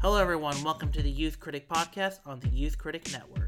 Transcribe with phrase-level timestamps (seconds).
[0.00, 0.62] Hello, everyone.
[0.62, 3.47] Welcome to the Youth Critic Podcast on the Youth Critic Network.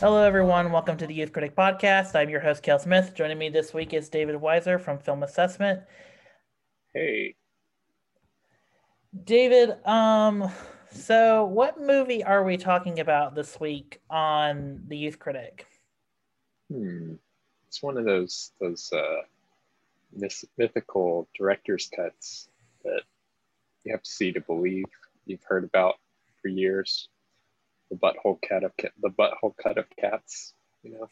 [0.00, 0.72] Hello, everyone.
[0.72, 2.14] Welcome to the Youth Critic Podcast.
[2.14, 3.12] I'm your host, Kel Smith.
[3.14, 5.82] Joining me this week is David Weiser from Film Assessment.
[6.94, 7.34] Hey,
[9.24, 10.50] David, um,
[10.90, 15.66] so what movie are we talking about this week on the Youth Critic?
[16.70, 17.12] hmm.
[17.68, 19.20] it's one of those those uh,
[20.16, 22.48] myth- mythical director's cuts
[22.84, 23.02] that
[23.84, 24.86] you have to see to believe.
[25.26, 25.96] You've heard about
[26.40, 27.10] for years.
[27.90, 30.54] The butthole cut of ca- the butthole cut of cats.
[30.82, 31.10] You know.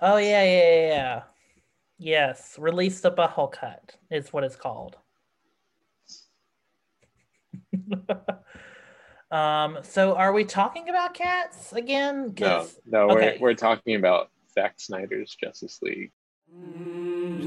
[0.00, 1.22] Oh yeah, yeah, yeah, yeah.
[1.98, 4.96] Yes, release the butthole cut is what it's called.
[9.30, 12.34] um, so are we talking about cats again?
[12.38, 13.36] No, 'Cause- no, okay.
[13.40, 16.12] we're we're talking about Zack Snyder's Justice League.
[17.36, 17.46] The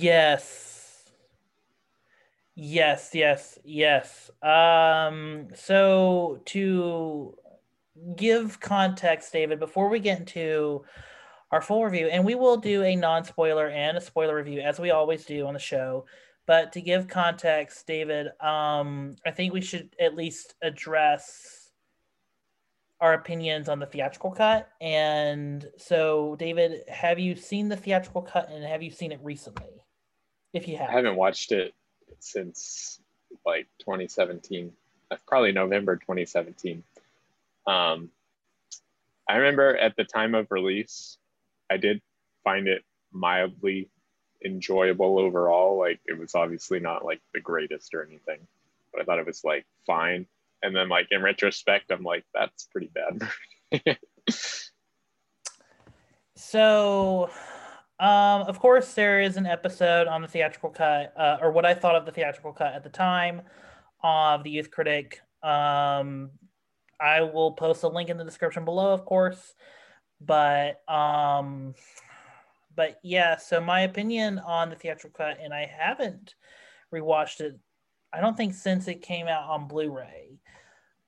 [0.00, 1.04] Yes.
[2.54, 4.30] Yes, yes, yes.
[4.42, 7.34] Um, so to
[8.16, 10.84] give context, David, before we get into
[11.50, 14.90] our full review, and we will do a non-spoiler and a spoiler review as we
[14.90, 16.06] always do on the show.
[16.46, 21.72] But to give context, David, um, I think we should at least address
[23.02, 24.70] our opinions on the theatrical cut.
[24.80, 29.79] And so, David, have you seen the theatrical cut and have you seen it recently?
[30.52, 31.74] If you have, I haven't watched it
[32.18, 33.00] since
[33.46, 34.72] like 2017,
[35.10, 36.82] uh, probably November 2017.
[37.66, 38.10] Um,
[39.28, 41.18] I remember at the time of release,
[41.70, 42.02] I did
[42.42, 43.88] find it mildly
[44.44, 45.78] enjoyable overall.
[45.78, 48.40] Like it was obviously not like the greatest or anything,
[48.92, 50.26] but I thought it was like fine.
[50.62, 53.98] And then like in retrospect, I'm like, that's pretty bad.
[56.42, 57.30] So,
[58.00, 61.74] um, of course, there is an episode on the theatrical cut, uh, or what I
[61.74, 63.42] thought of the theatrical cut at the time
[64.02, 65.20] of the Youth Critic.
[65.42, 66.30] Um,
[66.98, 69.54] I will post a link in the description below, of course.
[70.18, 71.74] But, um,
[72.74, 73.36] but yeah.
[73.36, 76.34] So my opinion on the theatrical cut, and I haven't
[76.94, 77.58] rewatched it.
[78.12, 80.40] I don't think since it came out on Blu-ray.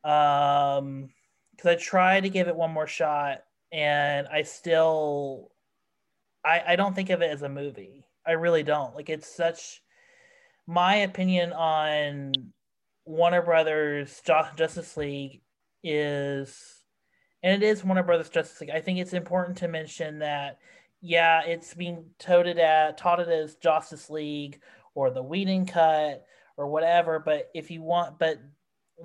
[0.04, 1.08] Um,
[1.52, 5.51] because I tried to give it one more shot and I still
[6.44, 8.04] I I don't think of it as a movie.
[8.26, 8.94] I really don't.
[8.94, 9.82] Like it's such
[10.66, 12.32] my opinion on
[13.04, 15.42] Warner Brothers Justice League
[15.82, 16.56] is
[17.42, 18.70] and it is Warner Brothers Justice League.
[18.70, 20.58] I think it's important to mention that
[21.00, 24.60] yeah, it's being touted at touted as Justice League
[24.94, 26.25] or the Whedon cut
[26.56, 28.38] or whatever, but if you want but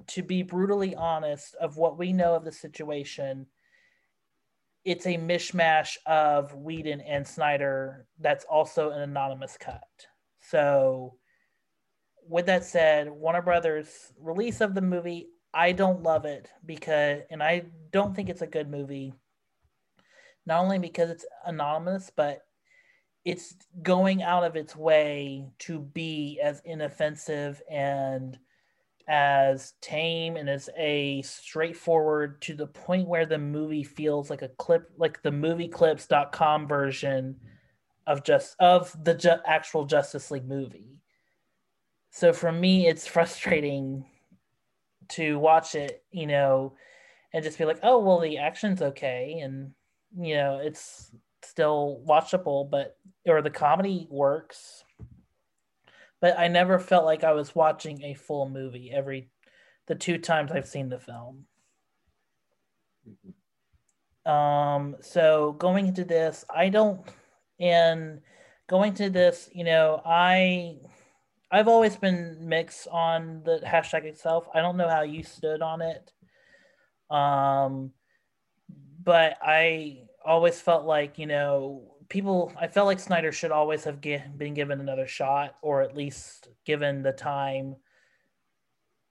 [0.07, 3.47] to be brutally honest of what we know of the situation,
[4.87, 9.83] it's a mishmash of Whedon and Snyder that's also an anonymous cut.
[10.39, 11.17] So,
[12.25, 17.43] with that said, Warner Brothers release of the movie, I don't love it because, and
[17.43, 19.13] I don't think it's a good movie.
[20.45, 22.43] Not only because it's anonymous, but
[23.25, 28.39] it's going out of its way to be as inoffensive and
[29.07, 34.50] as tame and as a straightforward to the point where the movie feels like a
[34.50, 37.36] clip like the movieclips.com version
[38.06, 41.00] of just of the ju- actual justice league movie.
[42.12, 44.06] So for me it's frustrating
[45.10, 46.74] to watch it you know
[47.33, 49.71] and just be like oh well the action's okay and
[50.19, 51.12] you know it's
[51.44, 54.83] still watchable but or the comedy works
[56.21, 59.29] but I never felt like I was watching a full movie every
[59.87, 61.45] the two times I've seen the film.
[64.25, 67.01] Um, so going into this, I don't,
[67.59, 68.19] and
[68.67, 70.79] going to this, you know, I,
[71.49, 74.47] I've always been mixed on the hashtag itself.
[74.53, 76.11] I don't know how you stood on it.
[77.09, 77.91] Um,
[79.01, 84.01] but I always felt like, you know, people, I felt like Snyder should always have
[84.01, 87.75] get, been given another shot or at least given the time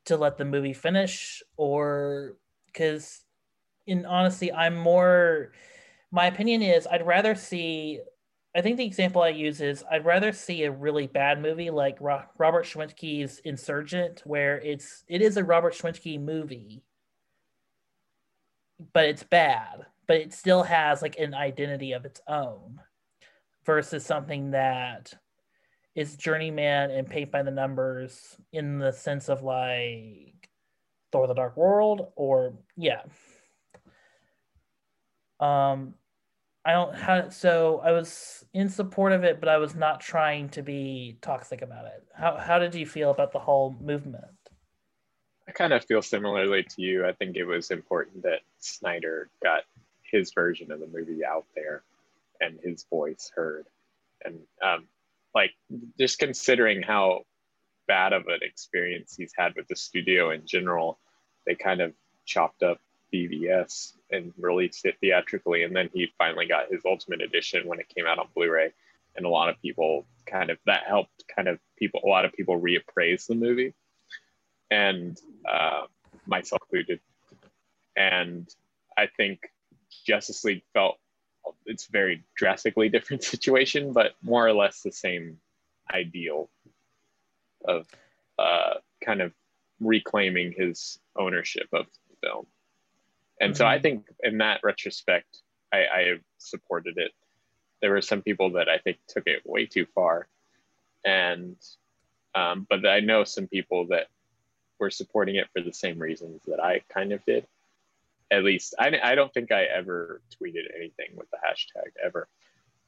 [0.07, 3.21] to let the movie finish or because
[3.87, 5.53] in honesty, I'm more,
[6.11, 8.01] my opinion is I'd rather see
[8.57, 12.01] I think the example I use is I'd rather see a really bad movie like
[12.01, 16.83] Ro- Robert Schwentke's Insurgent, where it's it is a Robert Schwentke movie,
[18.95, 22.81] but it's bad, but it still has like an identity of its own,
[23.67, 25.13] versus something that
[25.95, 30.49] is journeyman and paint by the numbers in the sense of like
[31.11, 33.03] Thor: The Dark World, or yeah.
[35.41, 35.95] Um,
[36.65, 40.49] I don't have so I was in support of it, but I was not trying
[40.51, 42.05] to be toxic about it.
[42.15, 44.25] How how did you feel about the whole movement?
[45.49, 47.07] I kind of feel similarly to you.
[47.07, 49.63] I think it was important that Snyder got
[50.03, 51.83] his version of the movie out there
[52.41, 53.67] and his voice heard.
[54.25, 54.87] And um,
[55.35, 55.53] like
[55.99, 57.23] just considering how
[57.87, 60.99] bad of an experience he's had with the studio in general,
[61.47, 61.93] they kind of
[62.25, 62.79] chopped up
[63.13, 65.63] BVS and released it theatrically.
[65.63, 68.73] And then he finally got his Ultimate Edition when it came out on Blu-ray.
[69.17, 72.33] And a lot of people kind of that helped kind of people a lot of
[72.33, 73.73] people reappraise the movie,
[74.71, 75.19] and
[75.51, 75.83] uh,
[76.27, 77.01] myself included.
[77.97, 78.47] And
[78.97, 79.41] I think
[80.07, 80.99] Justice League felt
[81.65, 85.39] it's very drastically different situation, but more or less the same
[85.93, 86.49] ideal
[87.65, 87.87] of
[88.39, 89.33] uh, kind of
[89.81, 92.47] reclaiming his ownership of the film.
[93.41, 93.59] And mm-hmm.
[93.59, 93.83] so I mm-hmm.
[93.83, 97.13] think in that retrospect, I, I supported it.
[97.81, 100.29] There were some people that I think took it way too far,
[101.05, 101.57] and
[102.35, 104.07] um, but I know some people that
[104.79, 107.47] were supporting it for the same reasons that I kind of did.
[108.31, 112.29] At least I, I don't think I ever tweeted anything with the hashtag ever,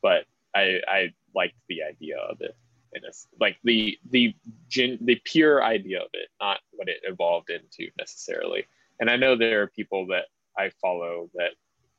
[0.03, 0.25] but
[0.55, 2.57] I I liked the idea of it
[2.93, 4.35] in a, like the the
[4.69, 8.65] gen, the pure idea of it, not what it evolved into necessarily.
[9.01, 10.25] And I know there are people that
[10.57, 11.53] I follow that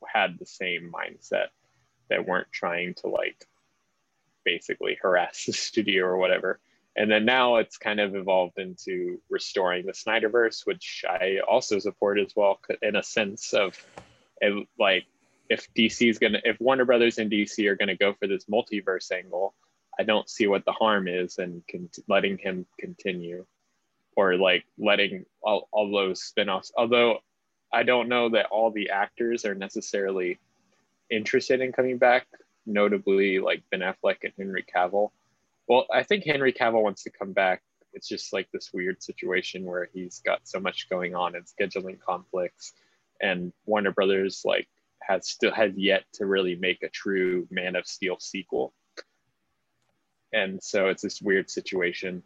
[0.05, 1.47] had the same mindset
[2.09, 3.45] that weren't trying to like
[4.43, 6.59] basically harass the studio or whatever.
[6.95, 12.19] And then now it's kind of evolved into restoring the Snyderverse, which I also support
[12.19, 13.77] as well, in a sense of
[14.77, 15.05] like
[15.49, 19.11] if DC is gonna, if Warner Brothers and DC are gonna go for this multiverse
[19.11, 19.53] angle,
[19.99, 23.45] I don't see what the harm is in con- letting him continue,
[24.15, 26.71] or like letting all, all those spinoffs.
[26.77, 27.19] Although
[27.71, 30.39] I don't know that all the actors are necessarily
[31.09, 32.27] interested in coming back,
[32.65, 35.11] notably like Ben Affleck and Henry Cavill.
[35.69, 37.61] Well, I think Henry Cavill wants to come back.
[37.93, 41.99] It's just like this weird situation where he's got so much going on and scheduling
[41.99, 42.73] conflicts,
[43.21, 44.67] and Warner Brothers like
[45.01, 48.73] has still has yet to really make a true Man of Steel sequel.
[50.33, 52.23] And so it's this weird situation.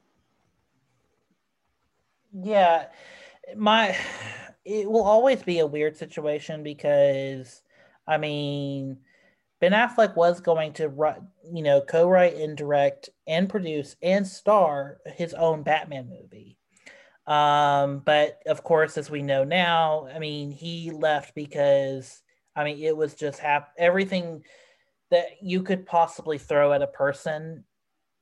[2.34, 2.88] Yeah,
[3.58, 3.96] my
[4.66, 7.62] it will always be a weird situation because
[8.08, 9.00] I mean
[9.64, 14.98] Ben Affleck was going to write, you know, co-write and direct and produce and star
[15.06, 16.58] his own Batman movie.
[17.28, 22.22] Um, but of course, as we know now, I mean, he left because
[22.58, 24.44] I mean, it was just hap- everything
[25.12, 27.64] that you could possibly throw at a person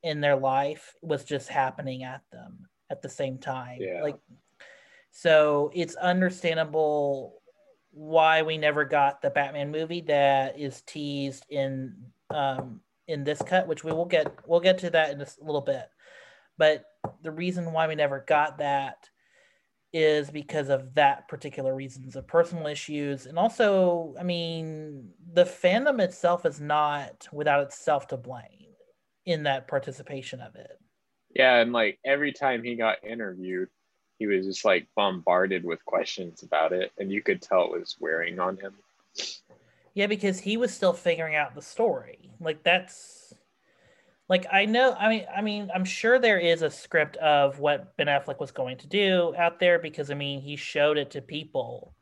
[0.04, 3.78] in their life was just happening at them at the same time.
[3.80, 4.04] Yeah.
[4.04, 4.18] Like
[5.10, 7.41] so it's understandable
[7.92, 11.94] why we never got the Batman movie that is teased in
[12.30, 15.60] um, in this cut, which we will get we'll get to that in a little
[15.60, 15.88] bit.
[16.58, 16.84] But
[17.22, 19.08] the reason why we never got that
[19.92, 26.00] is because of that particular reasons of personal issues and also i mean the fandom
[26.00, 28.70] itself is not without itself to blame
[29.26, 30.78] in that participation of it
[31.34, 33.68] yeah and like every time he got interviewed
[34.22, 37.96] he was just like bombarded with questions about it and you could tell it was
[37.98, 38.72] wearing on him.
[39.94, 42.30] Yeah because he was still figuring out the story.
[42.38, 43.34] Like that's
[44.28, 47.96] like i know i mean i mean i'm sure there is a script of what
[47.96, 51.20] ben affleck was going to do out there because i mean he showed it to
[51.20, 51.92] people.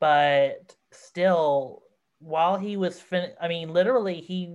[0.00, 1.82] But still
[2.18, 4.54] while he was fin i mean literally he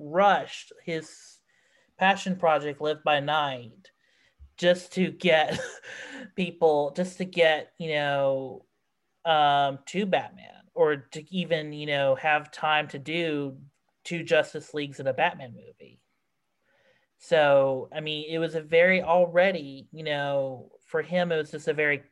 [0.00, 1.38] rushed his
[1.98, 3.91] passion project live by night
[4.56, 5.58] just to get
[6.36, 8.66] people just to get you know
[9.24, 13.58] um to batman or to even you know have time to do
[14.04, 16.00] two justice leagues in a batman movie
[17.18, 21.68] So, I mean, it was a very already, you know, for him, it was just
[21.68, 22.02] a very,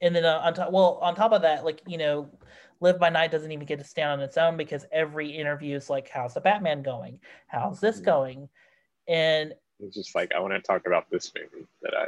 [0.00, 2.38] and then uh, on top, well, on top of that, like, you know,
[2.80, 5.90] Live by Night doesn't even get to stand on its own because every interview is
[5.90, 7.20] like, how's the Batman going?
[7.48, 8.04] How's this Mhm.
[8.04, 8.48] going?
[9.08, 12.06] And It's just like I want to talk about this movie that I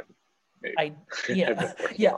[0.61, 0.75] made.
[0.77, 0.93] I,
[1.33, 2.17] yeah, yeah,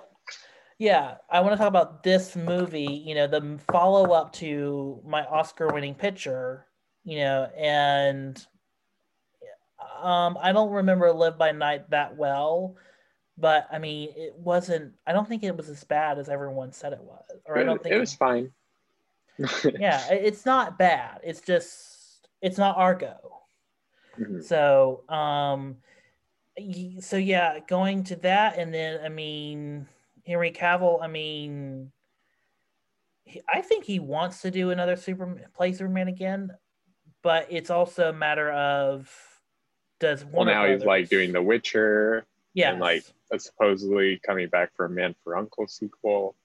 [0.78, 1.16] yeah.
[1.30, 3.04] I want to talk about this movie.
[3.06, 6.66] You know, the follow up to my Oscar-winning picture.
[7.04, 8.46] You know, and
[10.02, 12.76] um, I don't remember Live by Night that well,
[13.38, 14.94] but I mean, it wasn't.
[15.08, 17.82] I don't think it was as bad as everyone said it was, or I don't
[17.82, 18.52] think it was fine.
[19.80, 21.22] yeah, it's not bad.
[21.24, 23.39] It's just it's not Argo.
[24.20, 24.44] Mhm.
[24.44, 25.78] So, um,
[27.00, 29.88] so yeah, going to that, and then I mean,
[30.26, 31.02] Henry Cavill.
[31.02, 31.92] I mean,
[33.24, 36.52] he, I think he wants to do another Superman, play Superman again,
[37.22, 39.10] but it's also a matter of
[40.00, 43.04] does Well, now he's like doing The Witcher, yeah, and like
[43.38, 45.68] supposedly coming back for a Man from U.N.C.L.E.
[45.70, 46.36] sequel,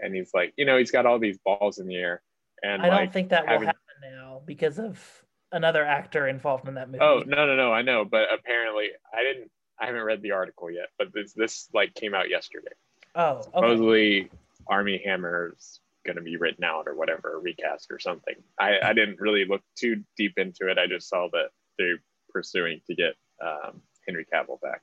[0.00, 2.22] and he's like, you know, he's got all these balls in the air,
[2.62, 5.23] and I like, don't think that will having- happen now because of
[5.54, 7.02] another actor involved in that movie.
[7.02, 10.70] oh no, no, no, I know, but apparently I didn't, I haven't read the article
[10.70, 12.72] yet, but this this like came out yesterday.
[13.14, 13.50] oh, okay.
[13.54, 14.30] Supposedly,
[14.66, 18.34] Armie Hammer's going to be written out or whatever, recast or something.
[18.58, 20.78] I, I didn't really look too deep into it.
[20.78, 24.82] I just saw that they're pursuing to get um, Henry Cavill back.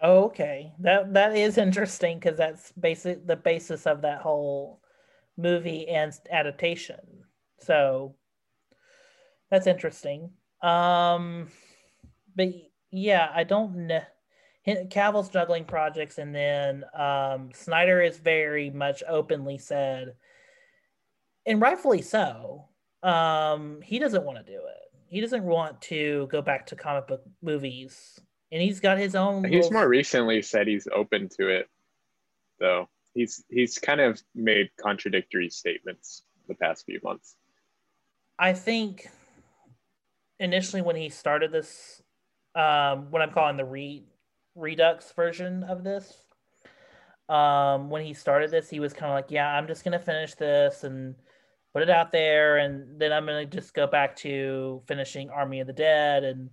[0.00, 0.72] Oh, okay.
[0.80, 4.80] That that is interesting because that's basic the basis of that whole
[5.36, 6.98] movie and adaptation.
[7.60, 8.16] So
[9.52, 10.30] that's interesting.
[10.62, 11.48] Um,
[12.34, 12.48] but
[12.90, 14.00] yeah, I don't know.
[14.88, 20.14] Cavill's juggling projects, and then um, Snyder is very much openly said,
[21.44, 22.68] and rightfully so.
[23.02, 24.92] Um, he doesn't want to do it.
[25.08, 28.18] He doesn't want to go back to comic book movies,
[28.52, 29.44] and he's got his own.
[29.44, 31.68] He's little- more recently said he's open to it,
[32.58, 32.88] though.
[33.12, 37.36] He's he's kind of made contradictory statements the past few months.
[38.38, 39.08] I think
[40.42, 42.02] initially when he started this,
[42.54, 44.04] um, what I'm calling the re
[44.54, 46.12] Redux version of this,
[47.28, 50.34] um, when he started this, he was kind of like, "Yeah, I'm just gonna finish
[50.34, 51.14] this and
[51.72, 55.66] put it out there, and then I'm gonna just go back to finishing Army of
[55.68, 56.50] the Dead and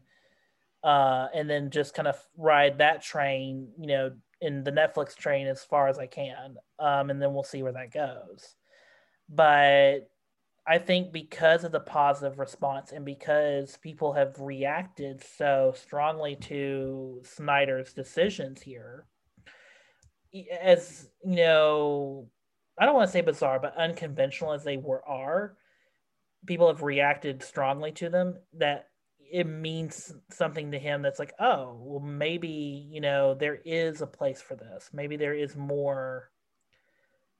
[0.83, 5.47] uh, and then just kind of ride that train, you know, in the Netflix train
[5.47, 8.55] as far as I can, um, and then we'll see where that goes."
[9.27, 10.09] But
[10.69, 17.21] I think because of the positive response and because people have reacted so strongly to
[17.23, 19.07] Snyder's decisions here,
[20.61, 22.27] as you know,
[22.77, 25.57] I don't want to say bizarre, but unconventional as they were are,
[26.45, 28.89] people have reacted strongly to them that
[29.31, 34.07] it means something to him that's like, oh, well, maybe, you know, there is a
[34.07, 34.91] place for this.
[34.93, 36.29] Maybe there is more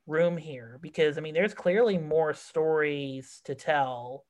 [0.09, 4.25] room here because I mean there's clearly more stories to tell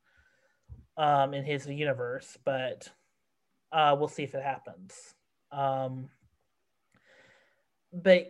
[0.98, 2.88] um in his universe, but
[3.72, 5.16] uh we'll see if it happens.
[5.52, 6.10] Um
[7.92, 8.30] but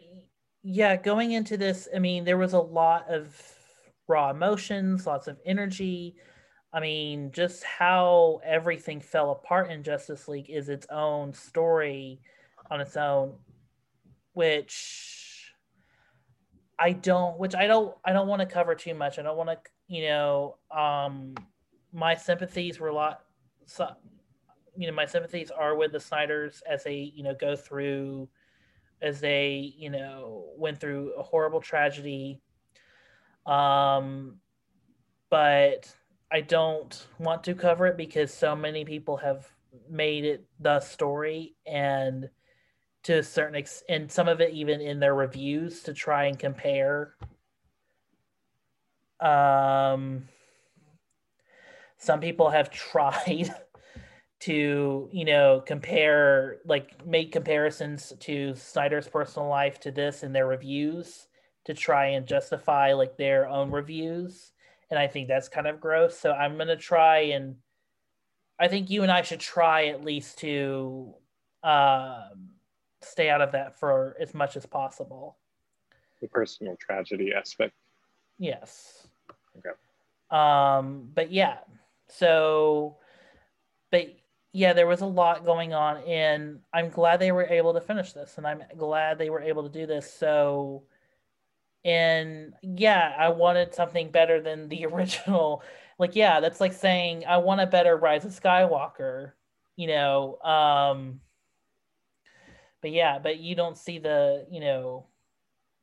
[0.61, 3.35] yeah, going into this, I mean there was a lot of
[4.07, 6.15] raw emotions, lots of energy.
[6.71, 12.21] I mean, just how everything fell apart in Justice League is its own story
[12.69, 13.33] on its own,
[14.33, 15.18] which
[16.79, 19.19] I don't, which I don't, I don't want to cover too much.
[19.19, 19.57] I don't want to,
[19.87, 21.35] you know, um,
[21.91, 23.21] my sympathies were a lot,
[23.65, 23.89] so,
[24.77, 28.29] you know, my sympathies are with the Snyders as they, you know, go through,
[29.01, 32.39] as they, you know, went through a horrible tragedy.
[33.45, 34.37] Um,
[35.29, 35.93] but
[36.31, 39.47] I don't want to cover it because so many people have
[39.89, 42.29] made it the story and
[43.03, 46.37] to a certain extent, and some of it even in their reviews to try and
[46.37, 47.15] compare.
[49.19, 50.27] Um,
[51.97, 53.53] some people have tried
[54.41, 60.47] to, you know, compare, like, make comparisons to Snyder's personal life to this in their
[60.47, 61.27] reviews
[61.65, 64.53] to try and justify, like, their own reviews.
[64.89, 66.17] And I think that's kind of gross.
[66.17, 67.55] So I'm going to try and
[68.59, 71.13] I think you and I should try at least to
[71.63, 72.49] um,
[73.01, 75.37] stay out of that for as much as possible.
[76.21, 77.73] The personal tragedy aspect.
[78.37, 79.07] Yes.
[79.57, 79.69] Okay.
[80.29, 81.57] Um, but yeah,
[82.07, 82.97] so,
[83.91, 84.07] but
[84.51, 88.13] yeah, there was a lot going on, and I'm glad they were able to finish
[88.13, 90.11] this, and I'm glad they were able to do this.
[90.11, 90.83] So,
[91.85, 95.63] and yeah, I wanted something better than the original.
[95.97, 99.33] Like, yeah, that's like saying I want a better Rise of Skywalker,
[99.75, 101.21] you know, um,
[102.81, 105.07] but yeah, but you don't see the, you know,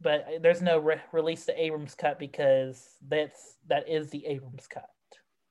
[0.01, 4.89] but there's no re- release the Abrams cut because that's that is the Abrams cut.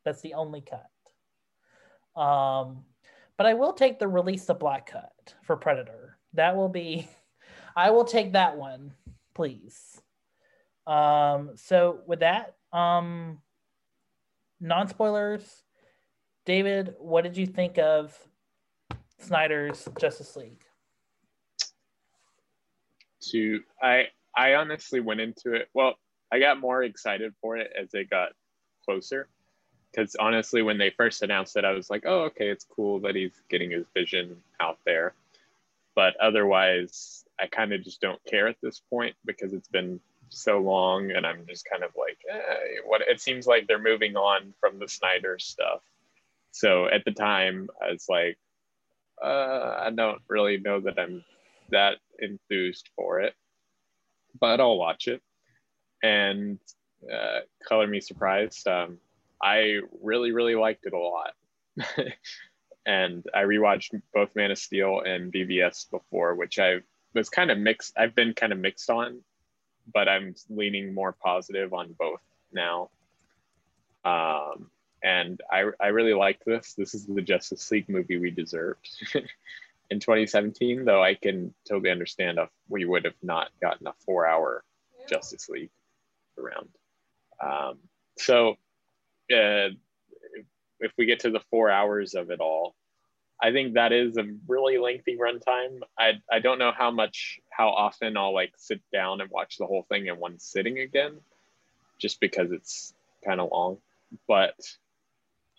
[0.04, 2.22] That's the only cut.
[2.22, 2.86] Um,
[3.38, 6.18] but I will take the release the black cut for Predator.
[6.34, 7.10] That will be,
[7.76, 8.94] I will take that one,
[9.34, 10.02] please.
[10.88, 13.40] Um, so with that, um,
[14.60, 15.64] non spoilers,
[16.46, 18.18] David, what did you think of
[19.20, 20.65] Snyder's Justice League?
[23.32, 25.70] To I I honestly went into it.
[25.74, 25.96] Well,
[26.32, 28.34] I got more excited for it as it got
[28.84, 29.28] closer.
[29.92, 33.16] Because honestly, when they first announced it, I was like, oh, okay, it's cool that
[33.16, 35.14] he's getting his vision out there.
[35.96, 40.60] But otherwise, I kind of just don't care at this point because it's been so
[40.60, 44.54] long and I'm just kind of like, eh, what it seems like they're moving on
[44.60, 45.82] from the Snyder stuff.
[46.52, 48.38] So at the time, I was like,
[49.24, 51.24] uh, I don't really know that I'm
[51.70, 53.36] that enthused for it
[54.40, 55.22] but I'll watch it.
[56.04, 56.60] And
[57.12, 58.68] uh, color me surprised.
[58.68, 58.98] Um,
[59.42, 61.34] I really, really liked it a lot.
[62.86, 66.78] and I rewatched both Man of Steel and BVS before, which I
[67.14, 67.94] was kind of mixed.
[67.98, 69.22] I've been kind of mixed on,
[69.94, 72.90] but I'm leaning more positive on both now.
[74.04, 74.70] Um,
[75.04, 76.74] and I, I really liked this.
[76.78, 78.88] This is the Justice League movie we deserved.
[79.90, 84.26] in 2017, though I can totally understand if we would have not gotten a four
[84.26, 84.64] hour
[85.08, 85.72] Justice League
[86.38, 86.70] around.
[87.42, 87.80] Um,
[88.18, 88.52] so
[89.32, 89.70] uh,
[90.80, 92.76] if we get to the four hours of it all,
[93.42, 95.80] I think that is a really lengthy runtime.
[96.00, 99.66] I, I don't know how much, how often I'll like sit down and watch the
[99.66, 101.18] whole thing in one sitting again,
[102.00, 102.94] just because it's
[103.26, 103.78] kind of long.
[104.28, 104.56] But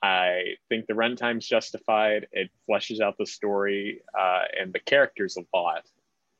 [0.06, 2.28] I think the runtime's justified.
[2.30, 5.84] It fleshes out the story uh, and the characters a lot.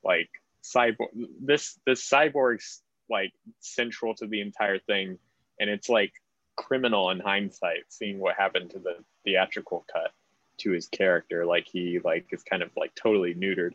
[0.04, 0.30] Like
[0.62, 1.08] cyborg,
[1.40, 5.18] this this cyborg's like central to the entire thing,
[5.58, 6.12] and it's like
[6.54, 10.12] criminal in hindsight, seeing what happened to the theatrical cut
[10.58, 11.44] to his character.
[11.44, 13.72] Like he like is kind of like totally neutered,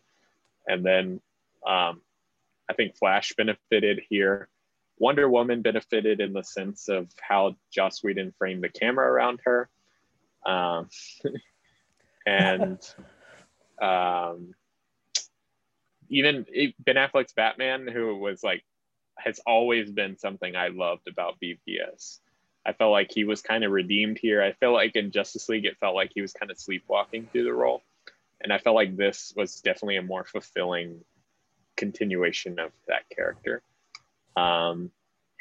[0.68, 1.20] and then
[1.68, 2.02] um,
[2.70, 4.48] I think Flash benefited here.
[5.00, 9.70] Wonder Woman benefited in the sense of how Joss Whedon framed the camera around her.
[10.46, 10.90] Um,
[12.26, 12.80] and
[13.82, 14.54] um,
[16.10, 16.46] even
[16.80, 18.64] Ben Affleck's Batman, who was like,
[19.18, 22.20] has always been something I loved about BVS.
[22.66, 24.42] I felt like he was kind of redeemed here.
[24.42, 27.46] I felt like in Justice League, it felt like he was kind of sleepwalking through
[27.46, 27.82] the role.
[28.42, 31.04] And I felt like this was definitely a more fulfilling
[31.76, 33.62] continuation of that character.
[34.36, 34.92] Um,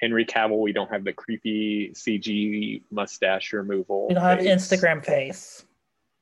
[0.01, 4.09] Henry Cavill, we don't have the creepy CG mustache removal.
[4.09, 5.65] We don't have Instagram face.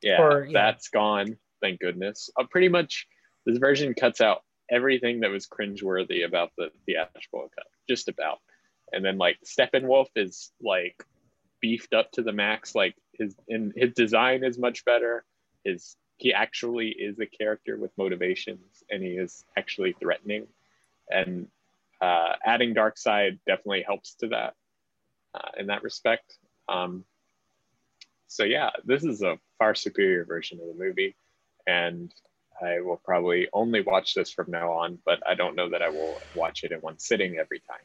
[0.03, 1.37] Yeah, or, that's gone.
[1.61, 2.31] Thank goodness.
[2.37, 3.07] Uh, pretty much,
[3.47, 8.39] this version cuts out everything that was cringeworthy about the theatrical cut, just about.
[8.93, 11.05] And then like Steppenwolf is like
[11.61, 12.75] beefed up to the max.
[12.75, 15.25] Like his and his design is much better.
[15.65, 20.47] His he actually is a character with motivations, and he is actually threatening.
[21.11, 21.49] And
[22.01, 24.55] uh, adding Darkseid definitely helps to that
[25.35, 26.37] uh, in that respect.
[26.69, 27.05] Um,
[28.27, 31.17] so yeah, this is a far superior version of the movie,
[31.67, 32.13] and
[32.63, 34.99] I will probably only watch this from now on.
[35.05, 37.79] But I don't know that I will watch it in one sitting every time.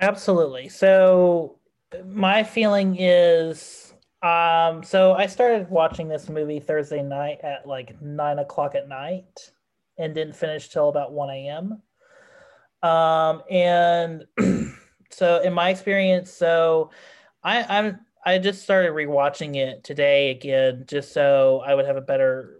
[0.00, 0.68] Absolutely.
[0.68, 1.58] So
[2.04, 8.40] my feeling is um so i started watching this movie thursday night at like nine
[8.40, 9.52] o'clock at night
[9.96, 11.80] and didn't finish till about 1 a.m
[12.82, 14.24] um, and
[15.10, 16.90] so in my experience, so
[17.42, 22.02] I, I'm I just started rewatching it today again, just so I would have a
[22.02, 22.58] better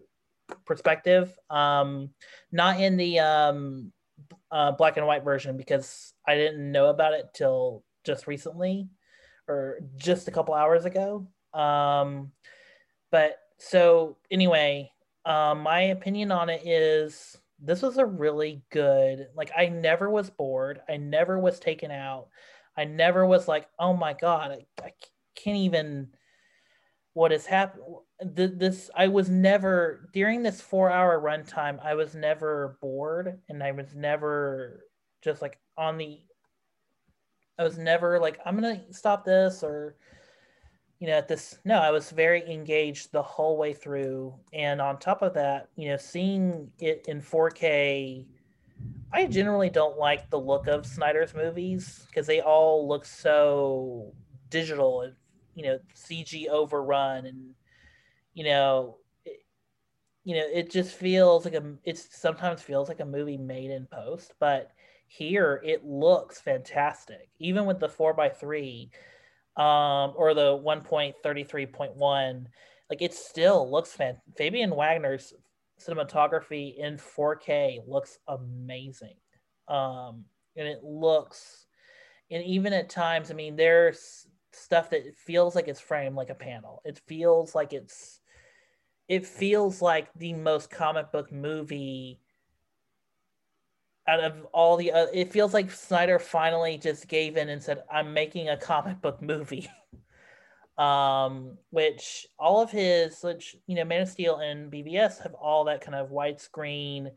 [0.65, 1.37] perspective.
[1.51, 2.11] Um,
[2.53, 3.93] not in the um,
[4.51, 8.89] uh, black and white version because I didn't know about it till just recently,
[9.47, 11.27] or just a couple hours ago.
[11.53, 12.33] Um,
[13.11, 14.91] but so anyway,
[15.25, 20.31] um, my opinion on it is this was a really good like i never was
[20.31, 22.29] bored i never was taken out
[22.77, 24.93] i never was like oh my god i, I
[25.35, 26.09] can't even
[27.15, 27.83] what has happened
[28.21, 33.73] this i was never during this four hour runtime i was never bored and i
[33.73, 34.85] was never
[35.23, 36.21] just like on the
[37.59, 39.97] i was never like i'm gonna stop this or
[40.99, 44.35] you know, at this, no, I was very engaged the whole way through.
[44.53, 48.27] And on top of that, you know, seeing it in 4K,
[49.13, 54.13] I generally don't like the look of Snyder's movies because they all look so
[54.51, 55.15] digital and,
[55.55, 57.55] you know, CG overrun and,
[58.35, 59.45] you know, it,
[60.25, 61.75] you know, it just feels like a.
[61.85, 64.73] It sometimes feels like a movie made in post, but
[65.07, 68.91] here it looks fantastic, even with the four by three,
[69.59, 72.49] um, or the one point thirty three point one.
[72.89, 74.17] Like it still looks fan.
[74.37, 75.35] Fabian Wagner's
[75.79, 79.17] cinematography in 4K looks amazing.
[79.69, 80.25] Um,
[80.57, 81.67] and it looks,
[82.31, 86.35] and even at times, I mean, there's stuff that feels like it's framed like a
[86.35, 86.81] panel.
[86.85, 88.21] It feels like it's,
[89.09, 92.21] it feels like the most comic book movie
[94.09, 97.85] out of all the uh, it feels like Snyder finally just gave in and said
[97.93, 99.69] I'm making a comic book movie.
[100.79, 105.65] um which all of his which you know Man of Steel and BVS have all
[105.65, 107.11] that kind of widescreen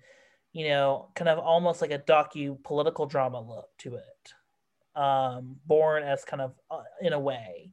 [0.53, 4.99] you know, kind of almost like a docu political drama look to it.
[4.99, 7.71] Um, born as kind of uh, in a way.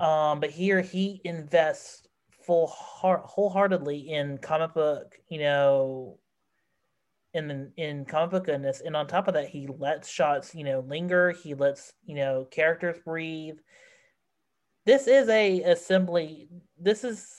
[0.00, 2.06] Um, but here he invests
[2.46, 6.18] full heart wholeheartedly in comic book, you know,
[7.34, 10.80] in in comic book goodness, and on top of that, he lets shots, you know,
[10.80, 11.30] linger.
[11.32, 13.58] He lets you know characters breathe.
[14.86, 16.48] This is a assembly.
[16.78, 17.34] This is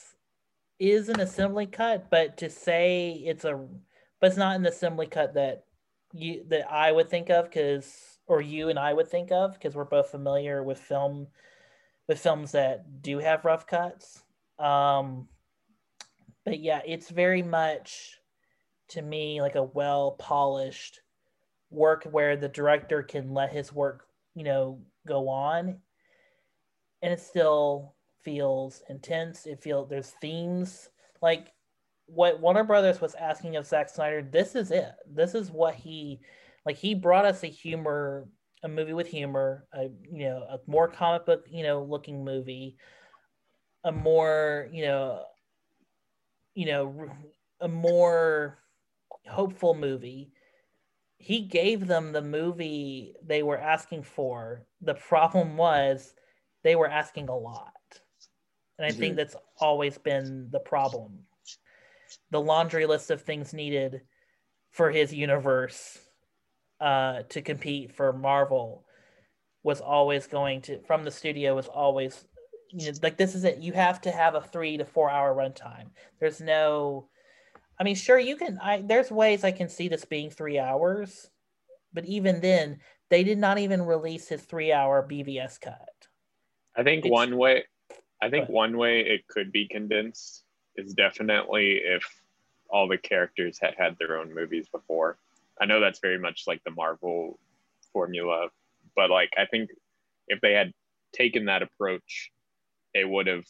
[0.80, 3.68] is an assembly cut, but to say it's a
[4.20, 5.66] but it's not an assembly cut that
[6.14, 9.76] you that I would think of because or you and I would think of because
[9.76, 11.28] we're both familiar with film
[12.08, 14.24] with films that do have rough cuts.
[14.58, 15.28] Um,
[16.46, 18.19] but yeah, it's very much
[18.90, 21.02] to me like a well polished
[21.70, 25.80] work where the director can let his work, you know, go on
[27.02, 29.46] and it still feels intense.
[29.46, 30.90] It feels there's themes
[31.22, 31.54] like
[32.06, 34.92] what Warner Brothers was asking of Zack Snyder, this is it.
[35.08, 36.20] This is what he
[36.66, 36.76] like.
[36.76, 38.28] He brought us a humor,
[38.64, 42.78] a movie with humor, a you know, a more comic book, you know, looking movie,
[43.84, 45.24] a more you know,
[46.56, 47.10] you know,
[47.62, 48.58] a more
[49.28, 50.32] hopeful movie.
[51.18, 54.66] He gave them the movie they were asking for.
[54.82, 56.14] The problem was
[56.64, 57.74] they were asking a lot.
[58.78, 59.18] And I think mm-hmm.
[59.18, 61.20] that's always been the problem
[62.32, 64.02] the laundry list of things needed
[64.72, 65.98] for his universe
[66.80, 68.86] uh, to compete for Marvel
[69.64, 72.26] was always going to from the studio was always
[72.72, 75.36] you know like this is it you have to have a three to four hour
[75.36, 77.10] runtime there's no
[77.80, 81.30] i mean sure you can i there's ways i can see this being three hours
[81.94, 86.08] but even then they did not even release his three hour bvs cut
[86.76, 87.64] i think it's, one way
[88.22, 90.44] i think one way it could be condensed
[90.76, 92.04] is definitely if
[92.70, 95.18] all the characters had had their own movies before.
[95.60, 97.40] I know that's very much like the Marvel
[97.92, 98.50] formula,
[98.96, 99.72] but like I think
[100.28, 100.72] if they had
[101.14, 102.32] taken that approach,
[102.94, 103.46] it would have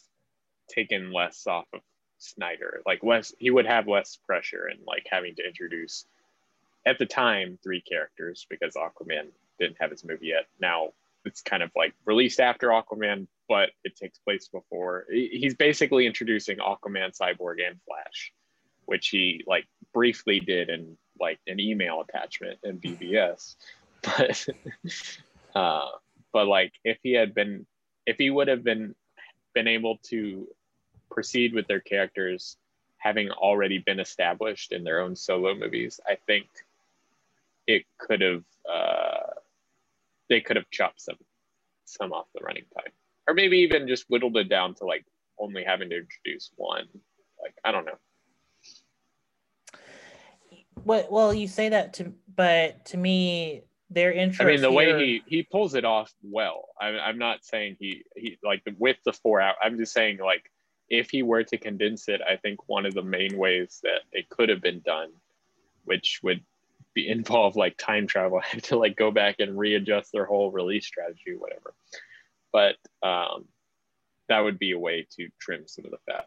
[0.68, 1.80] taken less off of
[2.20, 2.82] Snyder.
[2.86, 6.04] Like less, he would have less pressure and like having to introduce
[6.86, 9.26] at the time three characters because Aquaman
[9.58, 10.46] didn't have his movie yet.
[10.60, 10.90] Now
[11.24, 15.06] it's kind of like released after Aquaman, but it takes place before.
[15.10, 18.32] He's basically introducing Aquaman, Cyborg, and Flash,
[18.86, 23.56] which he like briefly did in like an email attachment in BVS.
[24.02, 24.46] But
[25.54, 25.90] uh,
[26.32, 27.66] but like if he had been,
[28.06, 28.94] if he would have been
[29.52, 30.48] been able to
[31.10, 32.56] proceed with their characters
[32.98, 36.46] having already been established in their own solo movies, I think
[37.66, 38.44] it could have.
[38.70, 39.32] Uh,
[40.28, 41.16] they could have chopped some
[41.84, 42.92] some off the running time.
[43.26, 45.04] Or maybe even just whittled it down to like
[45.38, 46.86] only having to introduce one.
[47.42, 47.98] Like i don't know.
[50.84, 54.96] What well you say that to but to me their interest i mean the here...
[54.96, 56.68] way he he pulls it off well.
[56.80, 60.50] I'm, I'm not saying he he like with the four out i'm just saying like
[60.90, 64.28] if he were to condense it i think one of the main ways that it
[64.28, 65.10] could have been done
[65.84, 66.42] which would
[66.94, 70.86] be involve like time travel have to like go back and readjust their whole release
[70.86, 71.74] strategy whatever.
[72.52, 72.76] But
[73.06, 73.46] um,
[74.28, 76.26] that would be a way to trim some of the fat.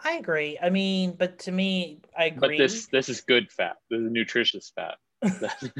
[0.00, 0.58] I agree.
[0.60, 2.56] I mean but to me i agree.
[2.56, 3.76] but this this is good fat.
[3.90, 4.96] This is nutritious fat.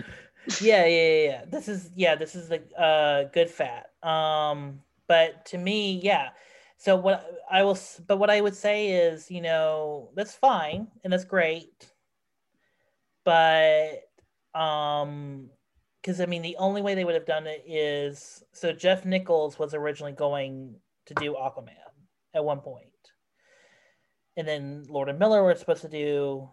[0.63, 1.45] Yeah, yeah yeah yeah.
[1.47, 3.91] This is yeah this is the uh good fat.
[4.03, 6.31] Um but to me yeah
[6.79, 11.13] so what i will but what i would say is you know that's fine and
[11.13, 11.91] that's great
[13.25, 14.05] but
[14.55, 15.51] um
[16.09, 19.59] because I mean the only way they would have done it is so Jeff Nichols
[19.59, 20.75] was originally going
[21.07, 21.75] to do Aquaman
[22.35, 22.61] at one.
[24.37, 26.49] And then Lord and Miller were supposed to do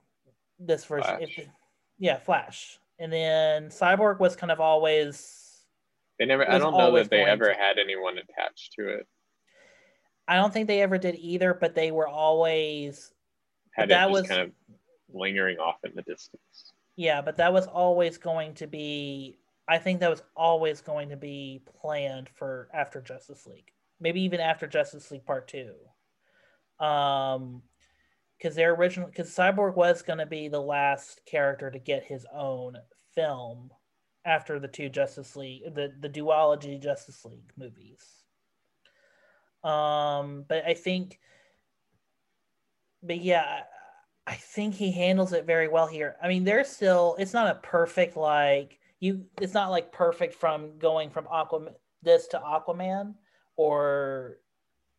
[0.60, 1.22] this version.
[1.22, 1.48] If,
[2.00, 2.80] yeah, Flash.
[3.00, 5.64] And then Cyborg was kind of always
[6.18, 9.08] they never I don't know that they ever to, had anyone attached to it.
[10.28, 13.12] I don't think they ever did either, but they were always
[13.72, 14.52] Had that was- kind of
[15.14, 16.74] lingering off in the distance.
[16.96, 21.18] yeah, but that was always going to be I think that was always going to
[21.18, 23.72] be planned for after Justice League.
[24.00, 25.74] Maybe even after Justice League Part 2.
[26.86, 27.64] Um
[28.42, 32.26] cuz their original cuz Cyborg was going to be the last character to get his
[32.34, 32.78] own
[33.14, 33.72] film
[34.26, 38.25] after the two Justice League the the duology Justice League movies.
[39.66, 41.20] Um but I think
[43.04, 43.62] but yeah,
[44.28, 46.16] I think he handles it very well here.
[46.22, 50.78] I mean, there's still it's not a perfect like you it's not like perfect from
[50.80, 51.74] going from Aquaman
[52.04, 53.16] this to Aquaman
[53.58, 54.38] or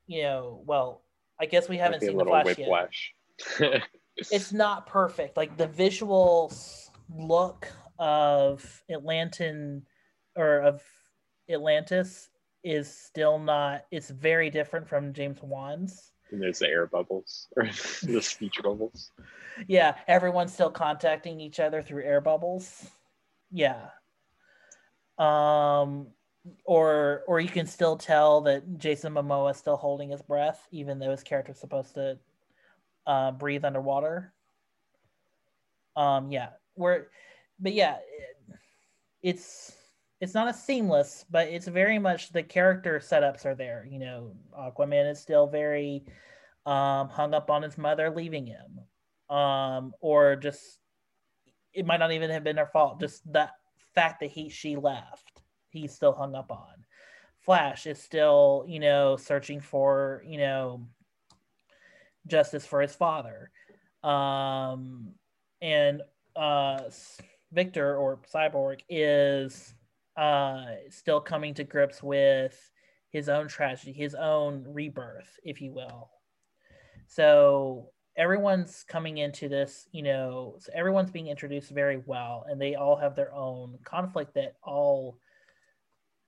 [0.06, 1.02] you know, well,
[1.40, 2.58] I guess we haven't Might be a seen the Flash yet.
[2.58, 3.14] whiplash.
[4.30, 5.36] It's not perfect.
[5.36, 6.50] Like the visual
[7.14, 9.82] look of Atlantan
[10.36, 10.82] or of
[11.50, 12.30] Atlantis
[12.66, 16.10] is still not it's very different from James Wan's.
[16.32, 17.64] and there's the air bubbles or
[18.02, 19.12] the speech bubbles.
[19.68, 22.90] Yeah, everyone's still contacting each other through air bubbles.
[23.52, 23.90] Yeah.
[25.16, 26.08] Um
[26.64, 30.98] or or you can still tell that Jason Momoa is still holding his breath even
[30.98, 32.18] though his character's supposed to
[33.06, 34.32] uh, breathe underwater.
[35.94, 37.06] Um yeah, we're
[37.60, 38.58] but yeah, it-
[39.22, 39.75] it's
[40.20, 43.86] it's not a seamless, but it's very much the character setups are there.
[43.90, 46.04] You know, Aquaman is still very
[46.64, 48.80] um, hung up on his mother leaving him
[49.28, 50.80] um, or just
[51.72, 53.00] it might not even have been her fault.
[53.00, 53.52] Just that
[53.94, 56.84] fact that he she left, he's still hung up on.
[57.40, 60.86] Flash is still, you know, searching for, you know,
[62.26, 63.50] justice for his father.
[64.02, 65.12] Um,
[65.60, 66.02] and
[66.34, 66.82] uh,
[67.52, 69.74] Victor or Cyborg is
[70.16, 72.70] uh, still coming to grips with
[73.10, 76.10] his own tragedy, his own rebirth, if you will.
[77.06, 82.74] So everyone's coming into this, you know, so everyone's being introduced very well, and they
[82.74, 85.18] all have their own conflict that all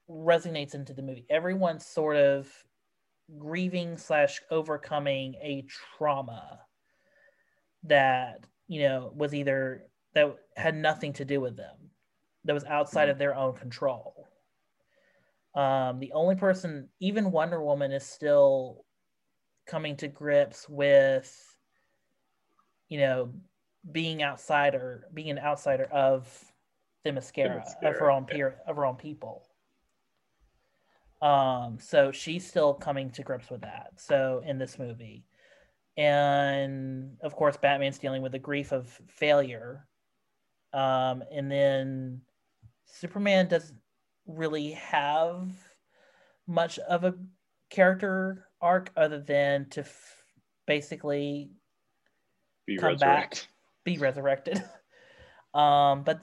[0.09, 1.27] resonates into the movie.
[1.29, 2.49] Everyone's sort of
[3.39, 6.61] grieving slash overcoming a trauma
[7.85, 11.77] that you know was either that had nothing to do with them
[12.49, 14.27] that was outside of their own control.
[15.55, 18.85] Um the only person even wonder woman is still
[19.67, 21.31] coming to grips with
[22.89, 23.35] you know
[23.93, 26.27] being outsider being an outsider of
[27.05, 28.35] Themyscira, of her own yeah.
[28.35, 29.47] peer of her own people.
[31.21, 35.27] Um so she's still coming to grips with that so in this movie.
[35.99, 39.87] And of course batman's dealing with the grief of failure.
[40.73, 42.23] Um and then
[42.91, 43.79] superman doesn't
[44.27, 45.51] really have
[46.47, 47.15] much of a
[47.71, 50.17] character arc other than to f-
[50.67, 51.51] basically
[52.67, 53.39] Be Come resurrected.
[53.41, 53.49] back.
[53.85, 54.63] be resurrected
[55.55, 56.23] um but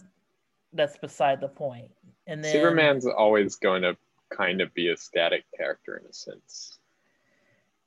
[0.73, 1.91] that's beside the point.
[2.27, 3.95] and then Superman's always going to
[4.29, 6.79] kind of be a static character in a sense.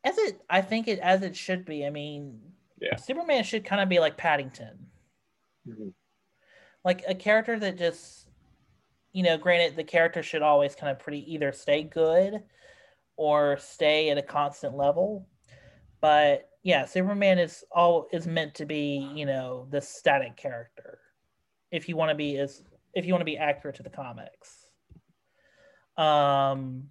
[0.04, 2.40] as it i think it as it should be i mean
[2.80, 2.96] Yeah.
[2.96, 4.86] superman should kind of be like paddington
[5.68, 5.92] Mhm.
[6.84, 8.27] like a character that just
[9.18, 12.40] you know granted the character should always kind of pretty either stay good
[13.16, 15.26] or stay at a constant level.
[16.00, 21.00] But yeah superman is all is meant to be you know the static character
[21.72, 22.62] if you want to be as
[22.94, 24.68] if you want to be accurate to the comics.
[25.96, 26.84] Um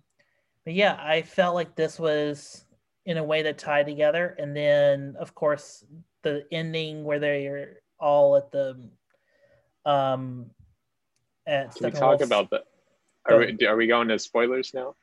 [0.65, 2.65] but yeah i felt like this was
[3.05, 4.35] in a way that tied together.
[4.37, 5.85] And then of course
[6.23, 8.89] the ending where they're all at the
[9.85, 10.51] um
[11.47, 12.63] at Can we talk about the?
[13.29, 14.95] Are we, are we going to spoilers now?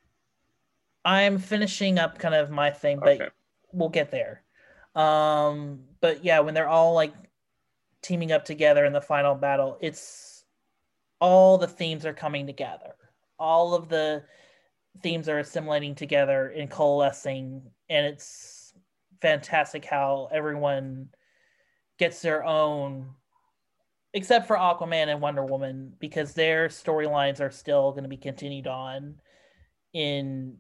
[1.05, 3.29] i'm finishing up kind of my thing but Okay.
[3.73, 4.43] we'll get there
[4.95, 7.13] um but yeah when they're all like
[8.01, 10.45] teaming up together in the final battle it's
[11.21, 12.95] all the themes are coming together
[13.39, 14.23] all of the
[15.03, 18.73] themes are assimilating together and coalescing and it's
[19.21, 21.09] fantastic how everyone
[21.99, 23.11] gets their own
[24.15, 28.69] except for aquaman and wonder woman because their storylines are still going to be continued
[28.69, 29.17] on
[29.93, 30.57] in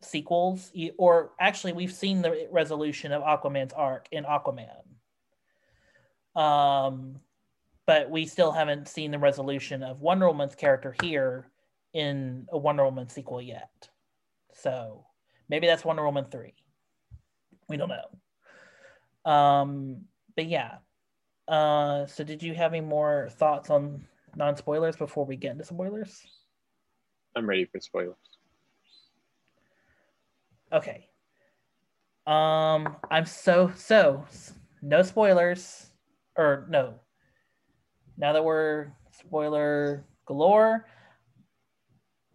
[0.00, 0.72] sequels.
[0.98, 4.82] Or actually we've seen the resolution of aquaman's arc in aquaman.
[6.34, 7.20] Um
[7.84, 11.50] but we still haven't seen the resolution of wonder woman's character here
[11.92, 13.90] in a wonder woman sequel yet.
[14.54, 15.04] So
[15.48, 16.54] maybe that's wonder woman 3
[17.68, 19.30] we don't know.
[19.30, 20.76] Um but yeah
[21.52, 24.02] uh so did you have any more thoughts on
[24.34, 26.26] non-spoilers before we get into spoilers
[27.34, 28.16] I'm ready for spoilers.
[30.72, 31.08] Okay.
[32.26, 34.24] Um, I'm so so
[34.80, 35.90] no spoilers,
[36.36, 37.00] or no.
[38.16, 40.86] Now that we're spoiler galore,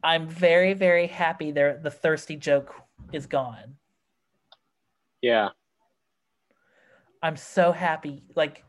[0.04, 1.80] I'm very very happy there.
[1.82, 2.76] The thirsty joke
[3.14, 3.76] is gone.
[5.22, 5.50] Yeah.
[7.24, 8.24] I'm so happy.
[8.36, 8.64] Like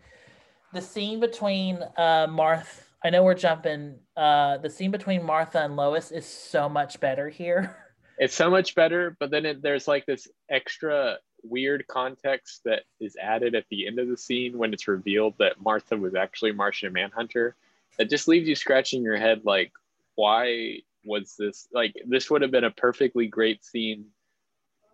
[0.73, 2.83] the scene between uh Martha.
[3.05, 3.95] I know we're jumping.
[4.17, 7.77] Uh, the scene between Martha and Lois is so much better here.
[8.21, 13.17] It's so much better, but then it, there's like this extra weird context that is
[13.17, 16.93] added at the end of the scene when it's revealed that Martha was actually Martian
[16.93, 17.55] Manhunter.
[17.97, 19.71] That just leaves you scratching your head like,
[20.17, 24.07] why was this like this would have been a perfectly great scene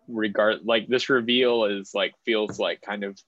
[0.07, 3.19] regard like this reveal is like feels like kind of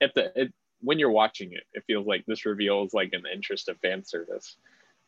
[0.00, 3.22] at the it, when you're watching it it feels like this reveal is like in
[3.22, 4.56] the interest of fan service.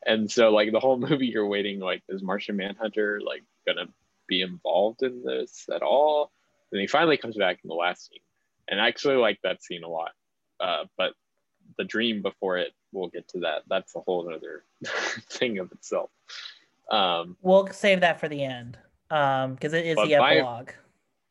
[0.06, 3.87] And so like the whole movie you're waiting like is martian manhunter like gonna
[4.28, 6.30] be involved in this at all?
[6.72, 8.20] And he finally comes back in the last scene.
[8.68, 10.12] And i actually like that scene a lot.
[10.60, 11.12] Uh, but
[11.78, 13.62] the dream before it we'll get to that.
[13.68, 14.64] That's a whole other
[15.30, 16.10] thing of itself.
[16.90, 18.78] Um We'll save that for the end,
[19.10, 20.70] um, because it is the my- epilogue.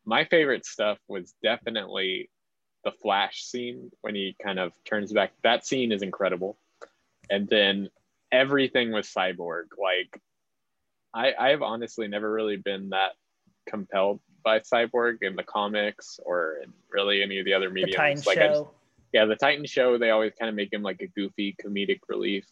[0.04, 2.28] my favorite stuff was definitely
[2.84, 5.32] the flash scene when he kind of turns back.
[5.42, 6.58] That scene is incredible.
[7.30, 7.88] And then
[8.34, 10.20] everything with cyborg like
[11.14, 13.12] i i've honestly never really been that
[13.68, 18.22] compelled by cyborg in the comics or in really any of the other The Titan
[18.26, 18.64] like I just-
[19.12, 22.44] yeah the titan show they always kind of make him like a goofy comedic relief.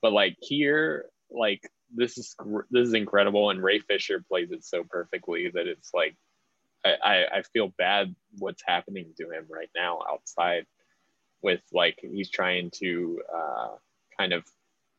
[0.00, 1.60] But like here like
[1.94, 2.34] this is
[2.70, 6.16] this is incredible and ray fisher plays it so perfectly that it's like
[6.84, 10.66] I, I feel bad what's happening to him right now outside
[11.42, 13.68] with like he's trying to uh,
[14.18, 14.44] kind of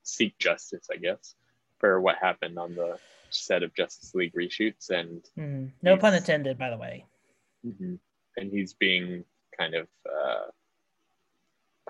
[0.03, 1.35] seek justice i guess
[1.79, 2.97] for what happened on the
[3.29, 5.71] set of justice league reshoots and Mhm.
[5.81, 7.05] No pun intended, by the way.
[7.63, 7.99] and
[8.51, 9.23] he's being
[9.57, 10.45] kind of uh,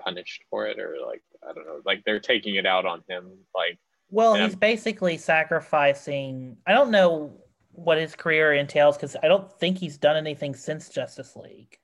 [0.00, 3.30] punished for it or like i don't know like they're taking it out on him
[3.54, 3.78] like
[4.10, 6.58] Well, he's basically sacrificing.
[6.66, 7.40] I don't know
[7.74, 11.78] what his career entails because I don't think he's done anything since Justice League,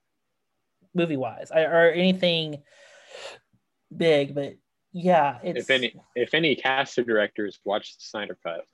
[0.94, 2.62] movie wise, or anything
[3.96, 4.35] big.
[4.35, 4.55] But
[4.92, 8.64] yeah, it's if any if any casting directors watch the snyder cut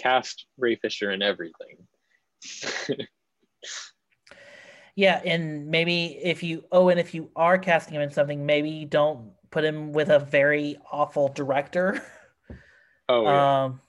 [0.00, 1.86] cast ray fisher in everything
[4.96, 8.70] yeah, and maybe if you oh, and if you are casting him in something, maybe
[8.70, 12.02] you don't put him with a very awful director.
[13.08, 13.64] oh yeah.
[13.64, 13.80] Um,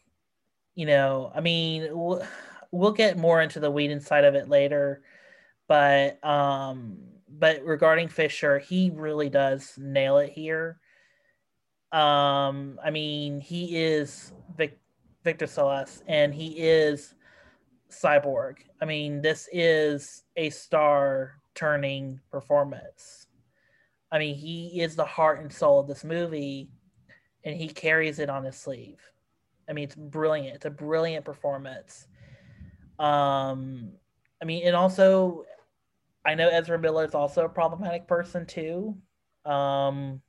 [0.76, 2.26] you know, I mean, we'll,
[2.76, 5.02] we'll get more into the weed inside of it later,
[5.68, 6.98] but um,
[7.30, 10.80] but regarding Fisher, he really does nail it here.
[11.92, 14.78] Um, I mean, he is Vic,
[15.24, 17.16] Victor Celeste, and he is
[17.90, 18.58] Cyborg.
[18.82, 23.28] I mean, this is a star turning performance.
[24.12, 26.70] I mean, he is the heart and soul of this movie,
[27.44, 29.00] and he carries it on his sleeve.
[29.70, 30.56] I mean, it's brilliant.
[30.56, 32.08] It's a brilliant performance.
[33.00, 33.92] Um,
[34.42, 35.44] I mean, and also,
[36.26, 38.98] I know Ezra Miller is also a problematic person too.
[39.46, 40.22] Um,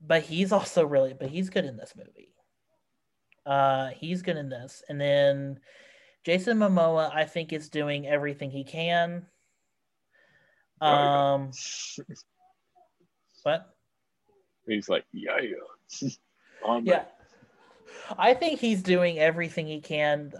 [0.00, 2.34] but he's also really, but he's good in this movie.
[3.44, 5.60] Uh, he's good in this, and then
[6.24, 9.26] Jason Momoa, I think, is doing everything he can.
[10.80, 10.88] Oh.
[10.88, 11.50] Um,
[13.44, 13.76] what?
[14.66, 15.38] he's like yeah
[16.02, 16.10] yeah
[16.82, 17.04] Yeah.
[18.18, 20.32] I think he's doing everything he can.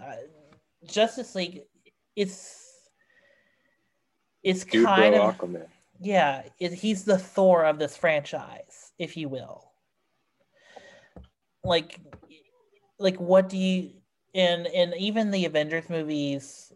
[0.85, 1.61] Justice League,
[2.15, 2.63] it's
[4.43, 5.67] it's dude kind of aquaman
[5.99, 6.43] yeah.
[6.59, 9.71] It, he's the Thor of this franchise, if you will.
[11.63, 11.99] Like,
[12.99, 13.91] like what do you
[14.33, 16.71] and and even the Avengers movies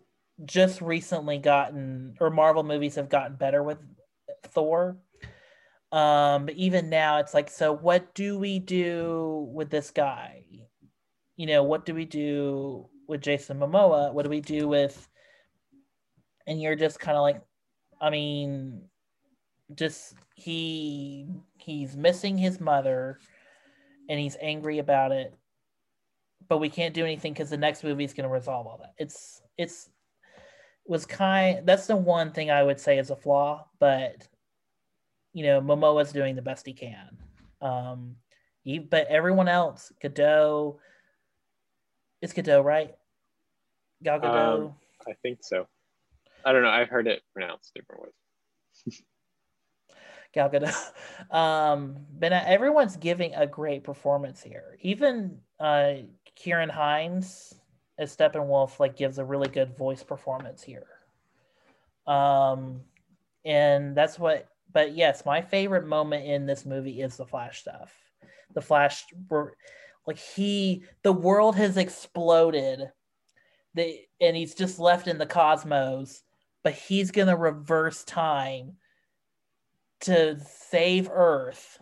[0.45, 3.77] just recently gotten or Marvel movies have gotten better with
[4.43, 4.97] Thor.
[5.91, 10.45] Um, but even now, it's like, so what do we do with this guy?
[11.35, 14.13] You know, what do we do with Jason Momoa?
[14.13, 15.07] What do we do with?
[16.47, 17.41] And you're just kind of like,
[17.99, 18.81] I mean,
[19.75, 21.27] just he
[21.57, 23.19] he's missing his mother,
[24.09, 25.35] and he's angry about it.
[26.47, 28.93] But we can't do anything because the next movie is going to resolve all that.
[28.97, 29.89] It's it's
[30.87, 31.67] was kind.
[31.67, 34.27] That's the one thing I would say is a flaw, but
[35.33, 37.17] you know, Momoa's doing the best he can.
[37.61, 38.15] Um,
[38.63, 40.79] he, but everyone else, Godot,
[42.21, 42.95] it's Godot, right?
[44.03, 44.65] Gal Gadot.
[44.65, 44.75] Um,
[45.07, 45.67] i think so
[46.45, 49.01] i don't know i've heard it pronounced different ways
[50.33, 50.73] Gal Gadot.
[51.33, 54.77] Um, but everyone's giving a great performance here.
[54.81, 55.95] Even uh,
[56.39, 57.55] Ciarán Hinds
[57.97, 60.87] as Steppenwolf like gives a really good voice performance here.
[62.07, 62.81] Um,
[63.45, 64.47] and that's what.
[64.73, 67.93] But yes, my favorite moment in this movie is the Flash stuff.
[68.53, 69.03] The Flash,
[70.07, 72.89] like he, the world has exploded,
[73.75, 76.23] and he's just left in the cosmos,
[76.63, 78.77] but he's gonna reverse time
[80.01, 81.79] to save Earth.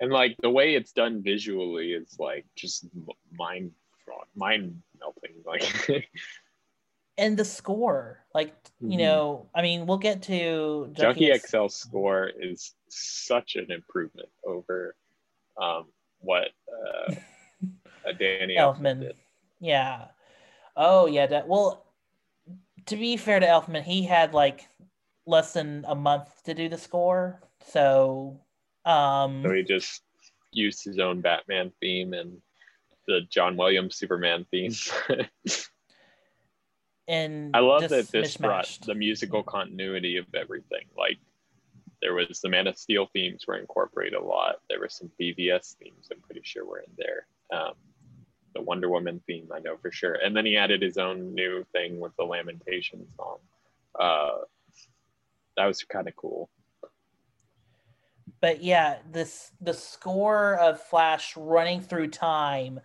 [0.00, 2.86] and like the way it's done visually is like just
[3.32, 3.70] mind
[4.34, 5.62] mind melting like
[7.18, 8.98] and the score like you Mhm.
[8.98, 14.96] know i mean we'll get to junkie X- xl score is such an improvement over
[15.60, 15.86] um
[16.18, 17.12] what uh,
[18.04, 19.16] uh danny elfman did
[19.60, 20.08] yeah
[20.76, 21.84] oh yeah that, well
[22.86, 24.68] to be fair to elfman he had like
[25.26, 28.40] less than a month to do the score so
[28.84, 30.02] um so he just
[30.52, 32.36] used his own batman theme and
[33.06, 34.72] the john williams superman theme
[37.08, 40.86] and I love that this brought the musical continuity of everything.
[40.96, 41.18] Like
[42.00, 44.56] there was the Man of Steel themes were incorporated a lot.
[44.68, 47.26] There were some BVS themes I'm pretty sure were in there.
[47.52, 47.74] Um,
[48.54, 50.14] the Wonder Woman theme I know for sure.
[50.14, 53.38] And then he added his own new thing with the Lamentation song.
[53.98, 54.38] Uh,
[55.56, 56.48] that was kind of cool.
[58.42, 62.78] but yeah this the score of flash running through time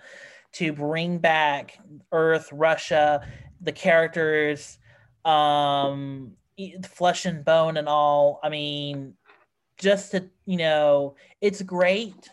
[0.54, 1.80] to bring back
[2.14, 3.28] earth russia
[3.60, 4.80] the characters
[5.26, 6.32] um
[6.90, 9.14] flesh and bone and all i mean
[9.78, 12.30] just to you know it's great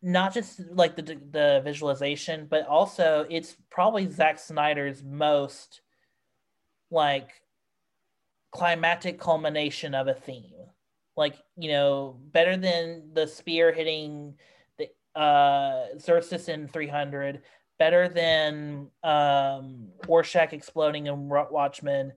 [0.00, 5.80] not just like the the visualization but also it's probably Zack Snyder's most
[6.90, 7.30] like
[8.50, 10.54] climatic culmination of a theme.
[11.16, 14.34] Like you know better than the spear hitting
[14.78, 14.88] the
[15.20, 17.42] uh Xerxes in 300
[17.78, 22.12] better than um Rorschach exploding in Watchmen.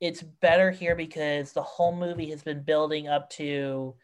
[0.00, 3.94] It's better here because the whole movie has been building up to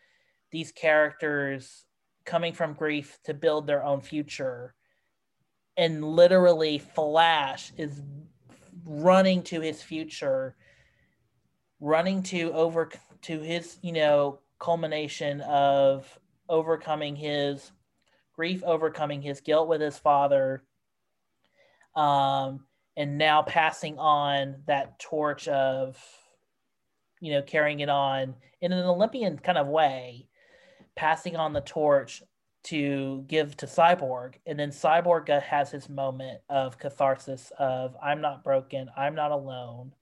[0.53, 1.86] these characters
[2.27, 4.74] coming from grief to build their own future.
[5.77, 8.03] And literally flash is
[8.85, 10.57] running to his future
[11.81, 12.91] running to over
[13.22, 16.18] to his you know culmination of
[16.49, 17.72] overcoming his
[18.35, 20.62] grief overcoming his guilt with his father
[21.95, 22.61] um
[22.97, 25.99] and now passing on that torch of
[27.20, 30.26] you know carrying it on in an olympian kind of way
[30.97, 32.22] passing on the torch
[32.64, 34.34] to give to cyborg.
[34.47, 38.90] And then cyborg has his moment of catharsis of i'm not broken.
[38.97, 39.92] I'm not alone.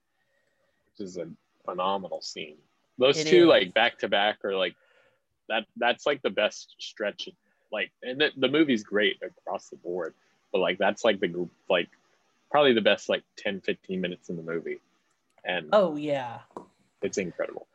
[0.97, 1.27] Which is a
[1.63, 2.57] phenomenal scene.
[2.97, 3.47] Those It two is.
[3.47, 4.75] like back to back are like
[5.49, 7.29] that that's like the best stretch
[7.71, 10.15] like and the, the movie's great across the board
[10.51, 11.89] but like that's like the group like
[12.49, 14.79] probably the best like 10 15 minutes in the movie.
[15.43, 16.39] And oh yeah.
[17.03, 17.67] it's incredible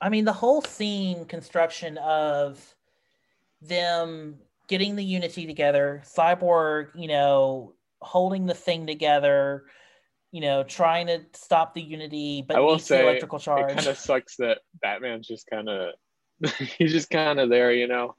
[0.00, 2.74] I mean, the whole scene construction of
[3.60, 4.38] them
[4.68, 9.64] getting the unity together, Cyborg, you know, holding the thing together,
[10.32, 13.98] you know, trying to stop the unity, but I will say electrical it kind of
[13.98, 15.94] sucks that batman's just kind of
[16.78, 18.14] he's just kind of there you know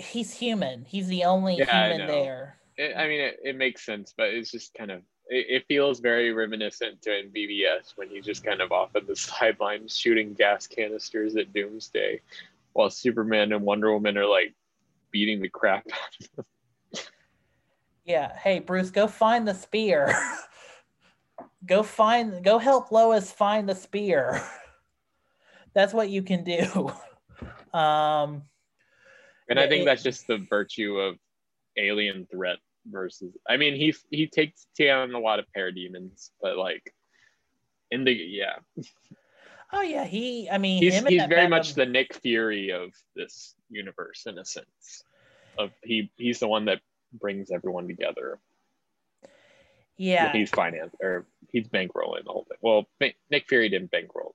[0.00, 0.84] He's human.
[0.84, 2.06] He's the only Yeah, human know.
[2.06, 2.58] there.
[2.76, 6.00] it, i mean it, it makes sense but it's just kind of it, it feels
[6.00, 10.66] very reminiscent to BVS when he's just kind of off at the sidelines shooting gas
[10.66, 12.20] canisters at Doomsday,
[12.72, 14.54] while Superman and Wonder Woman are like
[15.10, 17.04] beating the crap out of him.
[18.04, 18.34] Yeah.
[18.36, 20.14] Hey, Bruce, go find the spear.
[21.66, 24.42] go find, go help Lois find the spear.
[25.74, 26.90] That's what you can do.
[27.72, 28.42] Um,
[29.48, 31.18] And I think it- that's just the virtue of
[31.76, 32.58] alien threat
[32.90, 33.36] versus.
[33.48, 36.94] I mean, he he takes down a lot of parademons, but like
[37.90, 38.56] in the yeah,
[39.72, 40.48] oh yeah, he.
[40.50, 45.04] I mean, he's he's very much the Nick Fury of this universe in a sense.
[45.58, 46.80] Of he he's the one that
[47.12, 48.38] brings everyone together.
[49.96, 52.58] Yeah, he's finance or he's bankrolling the whole thing.
[52.60, 52.86] Well,
[53.30, 54.34] Nick Fury didn't bankroll,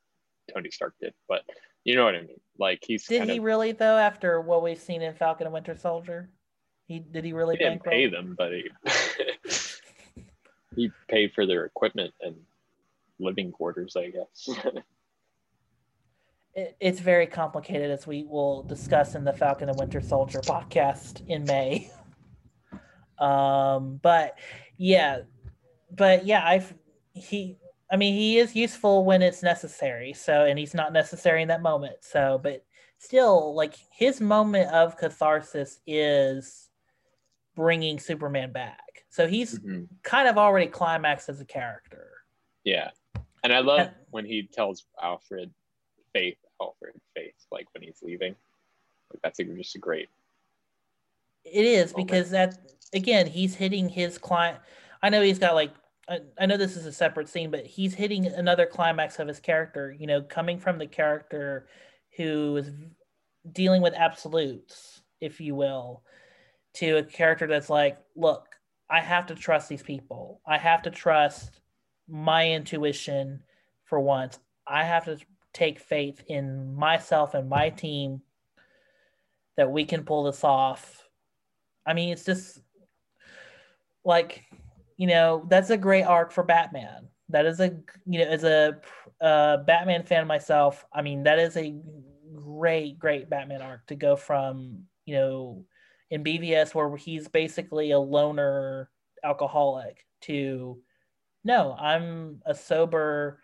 [0.54, 1.44] Tony Stark did, but
[1.84, 2.40] you know what I mean.
[2.58, 3.98] Like he's Did he of really though?
[3.98, 6.30] After what we've seen in Falcon and Winter Soldier,
[6.88, 8.70] he did he really he didn't pay them, but he
[10.76, 12.36] he paid for their equipment and
[13.20, 14.50] living quarters, I guess.
[16.56, 21.28] It, it's very complicated, as we will discuss in the Falcon and Winter Soldier podcast
[21.28, 21.92] in May.
[23.20, 24.38] Um, but
[24.76, 25.20] yeah,
[25.92, 26.74] but yeah, I've
[27.14, 27.58] he.
[27.92, 30.14] I mean, he is useful when it's necessary.
[30.14, 31.98] So, and he's not necessary in that moment.
[32.02, 32.66] So, but
[32.98, 36.70] still, like his moment of catharsis is
[37.56, 39.06] bringing Superman back.
[39.10, 39.88] So he's Mhm.
[40.04, 42.12] kind of already climaxed as a character.
[42.64, 42.92] Yeah,
[43.44, 45.54] And I love And- when he tells Alfred,
[46.14, 48.36] Faith, Alfred, Faith, like when he's leaving.
[49.12, 50.10] Like that's a, just a great.
[51.44, 52.08] It is moment.
[52.08, 52.58] because that
[52.94, 54.60] again, he's hitting his client.
[55.02, 55.74] I know he's got like
[56.08, 59.40] I, I know this is a separate scene, but he's hitting another climax of his
[59.42, 59.92] character.
[59.92, 61.68] You know, coming from the character
[62.16, 62.72] who is
[63.52, 66.04] dealing with absolutes, if you will,
[66.76, 68.48] to a character that's like, look,
[68.90, 70.42] I have to trust these people.
[70.46, 71.62] I have to trust
[72.08, 73.44] my intuition
[73.86, 74.40] for once.
[74.68, 75.18] I have to
[75.54, 78.22] take faith in myself and my team
[79.56, 81.08] that we can pull this off.
[81.86, 82.60] I mean, it's just
[84.04, 84.44] like,
[84.98, 87.08] you know, that's a great arc for Batman.
[87.30, 88.80] That is a, you know, as a
[89.22, 91.76] uh, Batman fan myself, I mean, that is a
[92.34, 95.66] great, great Batman arc to go from, you know,
[96.14, 98.92] in BVS where he's basically a loner
[99.24, 100.80] alcoholic to,
[101.44, 103.40] no, I'm a sober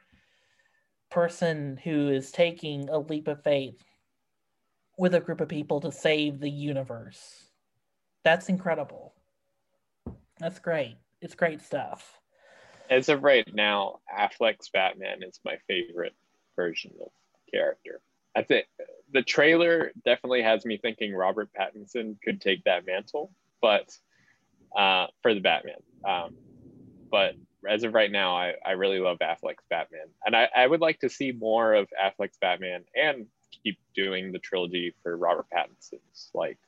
[1.09, 3.84] person who is taking a leap of faith
[4.99, 7.45] with a group of people to save the universe.
[8.24, 9.15] That's incredible.
[10.38, 10.97] That's great.
[11.24, 12.20] It's great stuff.
[12.91, 16.13] As of right now, Affleck's Batman is my favorite
[16.55, 17.09] version of
[17.51, 17.99] character.
[18.39, 18.67] I think
[19.11, 23.91] the trailer definitely has me thinking Robert Pattinson could take that mantle, but
[24.73, 25.81] uh, for the Batman.
[26.05, 26.35] Um,
[27.11, 27.35] but
[27.67, 30.99] as of right now, I, I really love Affleck's Batman, and I, I would like
[30.99, 33.25] to see more of Affleck's Batman and
[33.61, 36.29] keep doing the trilogy for Robert Pattinson's.
[36.33, 36.59] Like,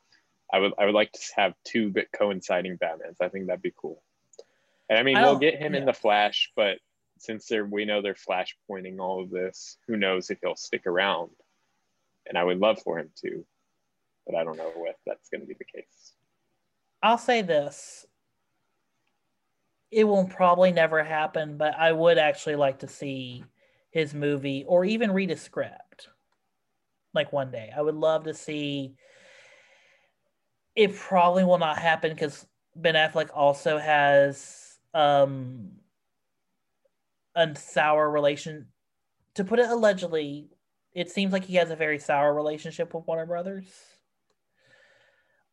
[0.52, 3.22] I would I would like to have two bit coinciding Batmans.
[3.22, 4.04] I think that'd be cool.
[4.90, 6.80] And I mean, I we'll get him in the Flash, but
[7.18, 10.86] since they're we know they're flash pointing all of this, who knows if he'll stick
[10.86, 11.30] around?
[12.28, 13.46] And I would love for him to,
[14.26, 16.14] but I don't know if that's going to be the case.
[17.04, 18.06] I'll say this.
[19.90, 23.44] It will probably never happen, but I would actually like to see
[23.90, 26.08] his movie or even read a script.
[27.14, 27.72] Like one day.
[27.76, 28.96] I would love to see
[30.76, 32.46] it probably will not happen because
[32.76, 35.72] Ben Affleck also has um
[37.36, 38.68] a sour relation
[39.36, 40.50] to put it allegedly,
[40.94, 43.66] it seems like he has a very sour relationship with Warner Brothers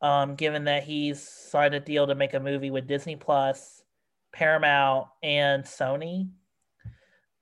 [0.01, 3.83] um, given that he's signed a deal to make a movie with Disney Plus,
[4.31, 6.29] Paramount, and Sony.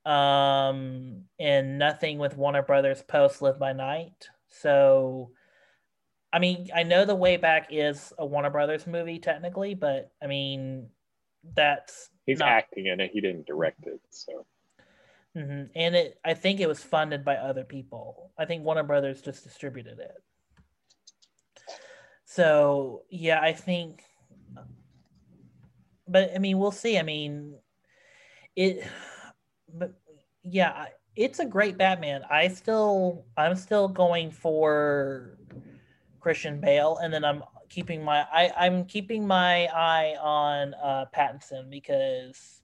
[0.04, 4.28] Um, and nothing with Warner Brothers post Live by Night.
[4.48, 5.30] So,
[6.32, 10.26] I mean, I know the way back is a Warner Brothers movie technically, but I
[10.26, 10.88] mean,
[11.54, 13.10] that's He's not- acting in it.
[13.12, 14.46] He didn't direct it, so
[15.36, 15.70] Mhm.
[15.74, 18.32] And it, I think it was funded by other people.
[18.38, 20.22] I think Warner Brothers just distributed it.
[22.24, 24.02] So yeah, I think.
[26.06, 26.98] But I mean, we'll see.
[26.98, 27.58] I mean,
[28.56, 28.86] it.
[29.72, 29.92] But
[30.42, 32.22] yeah, it's a great Batman.
[32.30, 35.36] I still, I'm still going for
[36.20, 41.68] Christian Bale, and then I'm keeping my, I, I'm keeping my eye on uh, Pattinson
[41.70, 42.62] because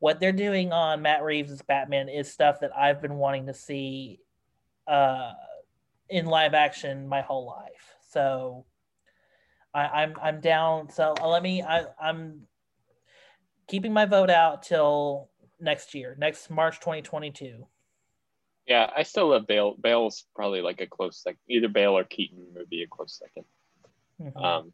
[0.00, 4.20] what they're doing on Matt Reeves' Batman is stuff that I've been wanting to see
[4.86, 5.32] uh,
[6.08, 7.94] in live action my whole life.
[8.10, 8.64] So
[9.74, 10.90] I, I'm I'm down.
[10.90, 11.62] So let me.
[11.62, 12.42] I, I'm
[13.66, 15.28] keeping my vote out till
[15.60, 17.66] next year, next March 2022.
[18.66, 19.74] yeah, I still love Bale.
[19.80, 21.40] Bale's probably like a close second.
[21.48, 23.44] Either Bale or Keaton would be a close second.
[24.20, 24.42] Mhm.
[24.42, 24.72] Um,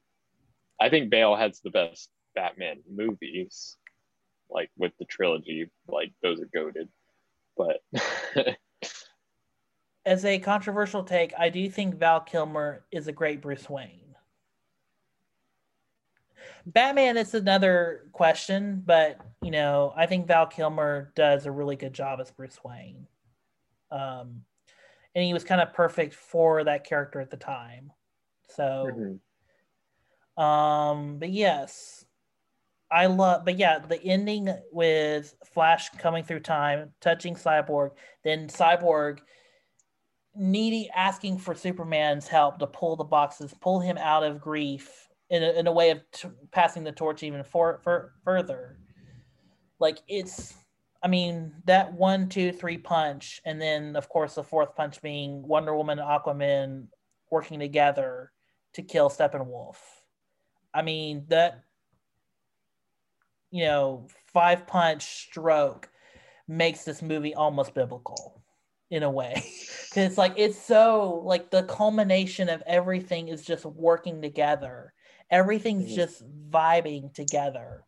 [0.80, 3.76] I think Bale has the best Batman movies,
[4.55, 5.70] like with the trilogy.
[5.86, 6.88] Like those are goaded,
[7.57, 7.80] but
[10.07, 14.14] As a controversial take, I do think Val Kilmer is a great Bruce Wayne.
[16.66, 21.92] Batman is another question, but you know, I think Val Kilmer does a really good
[21.94, 23.07] job as Bruce Wayne.
[23.90, 24.44] Um,
[25.14, 27.92] and he was kind of perfect for that character at the time.
[28.48, 29.20] So,
[30.36, 30.42] Mhm.
[30.42, 32.03] um, but yes,
[32.95, 37.90] I love, but yeah, the ending with Flash coming through time, touching Cyborg,
[38.22, 39.18] then Cyborg
[40.36, 45.42] needy asking for Superman's help to pull the boxes, pull him out of grief in
[45.42, 48.78] a, in a way of t- passing the torch even for, for further.
[49.80, 50.55] Like it's,
[51.03, 55.42] I mean, that one, two, three punch, and then of course the fourth punch being
[55.42, 56.86] Wonder Woman and Aquaman
[57.28, 58.30] working together
[58.74, 59.78] to kill Steppenwolf.
[60.72, 61.64] I mean that,
[63.55, 65.88] you know, five punch stroke
[66.48, 68.42] makes this movie almost biblical
[68.90, 69.34] in a way.
[69.94, 74.92] Because it's like it's so like the culmination of everything is just working together.
[75.30, 75.94] Everything's Mhm.
[75.94, 77.84] just vibing together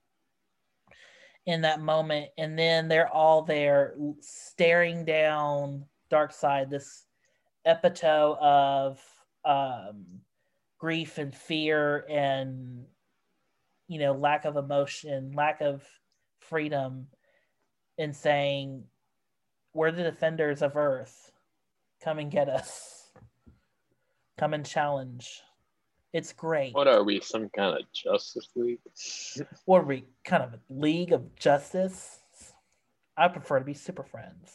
[1.47, 2.31] in that moment.
[2.39, 7.07] And then they're all there staring down Darkseid this
[7.65, 9.03] epitome of
[9.45, 10.21] um,
[10.79, 12.87] grief and fear and
[13.89, 15.83] you know lack of emotion lack of
[16.41, 17.07] freedom
[17.99, 18.85] in saying
[19.77, 21.31] we're the defenders of earth.
[22.03, 23.11] Come and get us.
[24.39, 25.43] Come and challenge.
[26.13, 26.75] It's great.
[26.75, 28.79] What are we, some kind of Justice League?
[29.67, 32.19] what are we kind of a league of justice?
[33.17, 34.51] I prefer to be super friends.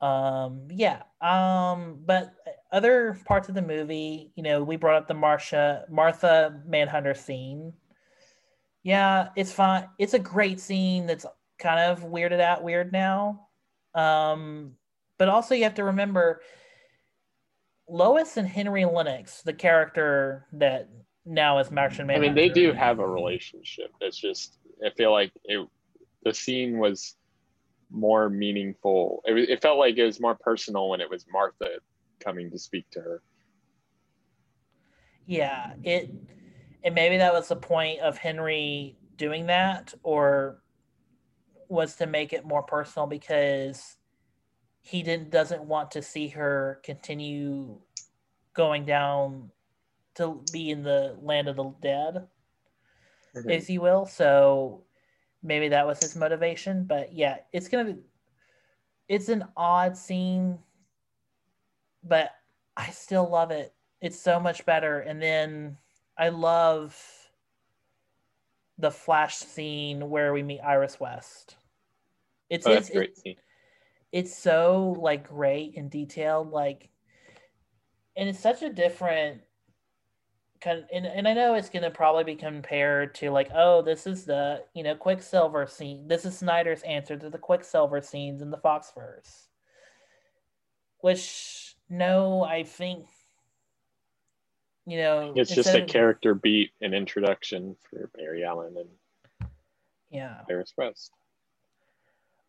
[0.00, 2.34] Um yeah um but
[2.74, 7.72] other parts of the movie you know we brought up the marsha martha manhunter scene
[8.82, 11.24] yeah it's fine it's a great scene that's
[11.58, 13.46] kind of weirded out weird now
[13.94, 14.72] um
[15.18, 16.40] but also you have to remember
[17.88, 20.88] lois and henry Lennix the character that
[21.24, 23.90] now is martian I mean, they do have a relationship.
[24.02, 25.66] It's just, I feel like it,
[26.22, 27.16] the scene was
[27.90, 29.22] more meaningful.
[29.24, 31.78] It, it felt like it was more personal when it was Martha
[32.24, 33.22] coming to speak to her.
[35.26, 36.10] yeah it
[36.84, 40.58] and maybe that was the point of henry doing that or
[41.68, 43.96] was to make it more personal because
[44.80, 47.78] he didn't doesn't want to see her continue
[48.54, 49.50] going down
[50.14, 52.26] to be in the land of the dead
[53.34, 53.50] mm-hmm.
[53.50, 54.84] if you will so
[55.42, 58.00] maybe that was his motivation but yeah it's gonna be
[59.08, 60.58] it's an odd scene
[62.04, 62.30] but
[62.76, 63.72] i still love it.
[64.00, 65.00] It's so much better.
[65.00, 65.78] And then
[66.18, 66.96] i love
[68.78, 71.56] the flash scene where we meet iris west.
[72.50, 73.36] It's Oh, it's, a great scene.
[74.12, 76.88] it's so like great and detailed like
[78.16, 79.40] and it's such a different
[80.60, 84.06] kind and, and i know it's going to probably be compared to like oh this
[84.06, 86.06] is the you know quicksilver scene.
[86.06, 89.48] This is snyder's answer to the quicksilver scenes in the foxverse
[91.00, 91.63] which
[91.98, 93.06] no i think
[94.86, 99.48] you know It's just a of- character beat and introduction for Barry Allen and
[100.10, 101.12] yeah Iris West.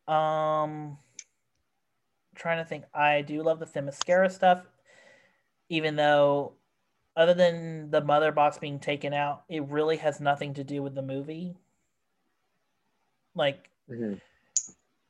[0.07, 0.97] Um,
[2.35, 2.83] trying to think.
[2.93, 4.63] I do love the Themyscira stuff,
[5.69, 6.53] even though,
[7.15, 10.93] other than the mother box being taken out, it really has nothing to do with
[10.93, 11.55] the movie.
[13.33, 14.21] Like Mhm.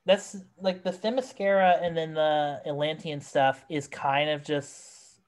[0.06, 5.20] That's like the Themyscira and then the Atlantean stuff is kind of just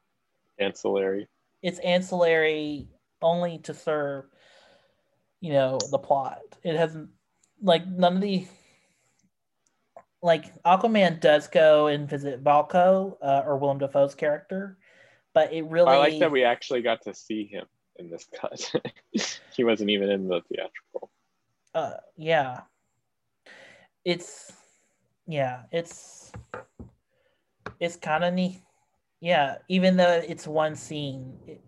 [0.60, 1.28] Ancillary.
[1.62, 2.88] it's ancillary
[3.22, 4.26] only to serve
[5.40, 7.10] you know the plot it hasn't
[7.62, 8.48] like none of the
[10.22, 14.78] like aquaman does go and visit Vulko uh, or willem dafoe's character
[15.34, 17.66] but it really I like that we actually got to see him
[17.98, 18.74] in this cut.
[19.56, 21.12] he wasn't even in the theatrical.
[21.76, 22.62] uh yeah
[24.04, 24.52] it's
[25.28, 26.32] yeah it's
[27.80, 28.62] it's kind of neat.
[29.20, 31.62] Yeah even though it's one scene it-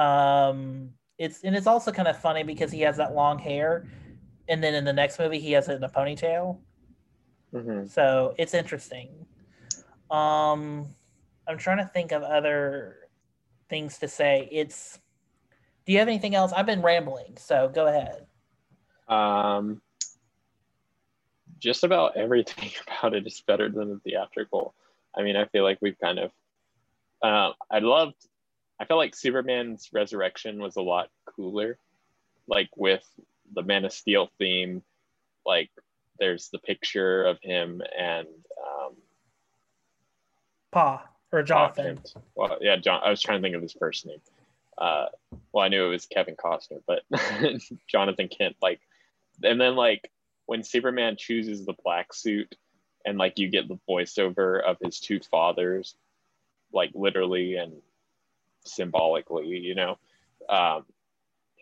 [0.00, 3.86] um it's and it's also kind of funny because he has that long hair
[4.48, 6.58] and then in the next movie he has it in a ponytail.
[7.54, 7.88] Mhm.
[7.88, 9.26] so it's interesting.
[10.10, 10.86] Um
[11.48, 13.08] i'm trying to think of other
[13.68, 14.48] things to say.
[14.52, 14.98] It's
[15.86, 16.52] do you have anything else?
[16.52, 18.26] I've been rambling so go ahead.
[19.08, 19.80] Um,
[21.58, 24.74] just about everything about it is better than the theatrical.
[25.16, 26.30] I mean, I feel like we've kind of.
[27.22, 28.16] Uh, I loved.
[28.78, 31.78] I felt like Superman's resurrection was a lot cooler,
[32.46, 33.04] like with
[33.54, 34.82] the Man of Steel theme.
[35.46, 35.70] Like,
[36.18, 38.94] there's the picture of him and um,
[40.72, 42.14] pa or jonathan Kent.
[42.34, 43.00] Well, yeah, John.
[43.04, 44.20] I was trying to think of his first name.
[44.76, 45.06] Uh,
[45.52, 47.02] well, I knew it was Kevin Costner, but
[47.88, 48.56] Jonathan Kent.
[48.60, 48.80] Like,
[49.42, 50.10] and then like
[50.46, 52.54] when Superman chooses the black suit,
[53.04, 55.94] and like you get the voiceover of his two fathers,
[56.72, 57.74] like literally and
[58.64, 59.98] symbolically, you know.
[60.48, 60.84] Um,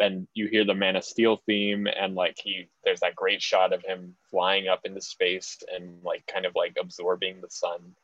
[0.01, 3.73] and you hear the Man of Steel theme, and like he, there's that great shot
[3.73, 7.95] of him flying up into space and like kind of like absorbing the sun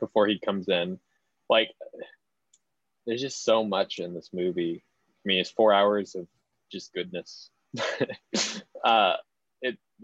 [0.00, 0.98] before he comes in.
[1.48, 1.70] Like,
[3.06, 4.84] there's just so much in this movie.
[5.08, 6.26] I mean, it's four hours of
[6.70, 7.50] just goodness.
[8.84, 9.14] uh,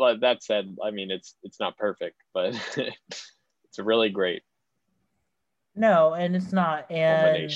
[0.00, 4.42] but that said, I mean, it's it's not perfect, but it's a really great
[5.76, 6.90] No, and it's not.
[6.90, 7.52] And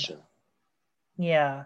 [1.17, 1.63] yeah.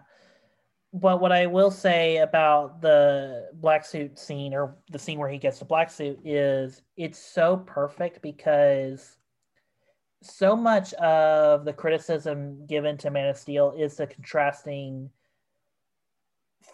[0.94, 5.36] But what I will say about the black suit scene or the scene where he
[5.36, 9.18] gets the black suit is it's so perfect because
[10.22, 15.10] so much of the criticism given to Man of Steel is the contrasting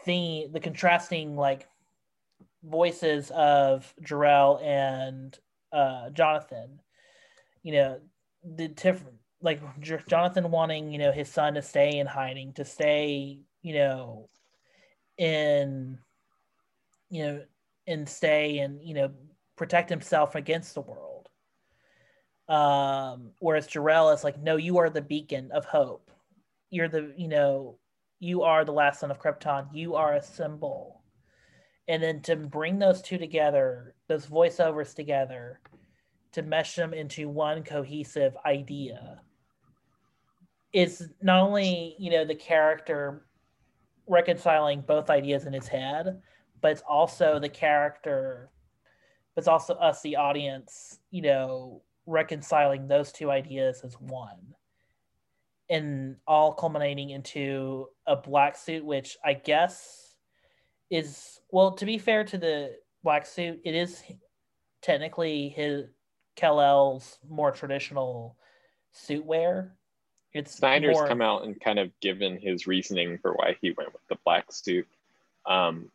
[0.05, 1.69] theme, the contrasting like
[2.67, 5.39] voices of Jor-El and
[5.73, 6.81] uh, Jonathan,
[7.63, 8.01] you know,
[8.45, 12.65] the different like J- Jonathan wanting you know his son to stay in hiding, to
[12.65, 14.29] stay you know
[15.19, 15.99] in
[17.11, 17.43] you know
[17.87, 19.11] and stay and you know
[19.57, 21.29] protect himself against the world.
[22.49, 26.11] Um, whereas Jor-El is like, no, you are the beacon of hope.
[26.71, 27.79] You're the you know
[28.21, 29.69] you are the last son of Krypton.
[29.73, 31.03] You are a symbol.
[31.89, 35.61] And then to bring those two together, those voiceovers together,
[36.33, 39.21] to mesh them into one cohesive idea
[40.73, 43.27] is not only, you know, the character
[44.07, 46.21] reconciling both ideas in his head,
[46.61, 48.51] but it's also the character,
[49.35, 54.55] but it's also us, the audience, you know, reconciling those two ideas as one
[55.69, 60.06] and all culminating into a black suit, which I guess
[60.91, 61.73] is well.
[61.73, 64.03] To be fair to the black suit, it is
[64.83, 65.87] technically his
[66.37, 68.37] Kal-El's more traditional
[68.93, 69.77] suit wear.
[70.33, 73.93] It's Snyder's more, come out and kind of given his reasoning for why he went
[73.93, 74.87] with the black suit.
[75.47, 75.91] Um,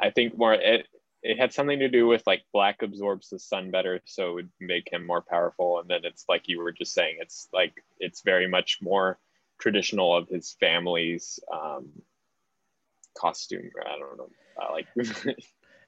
[0.00, 0.86] I think more it
[1.22, 4.50] it had something to do with like black absorbs the sun better, so it would
[4.60, 5.80] make him more powerful.
[5.80, 9.18] And then it's like you were just saying, it's like it's very much more
[9.58, 11.88] traditional of his family's um,
[13.16, 13.70] costume.
[13.84, 14.28] I don't know,
[14.60, 14.86] uh, like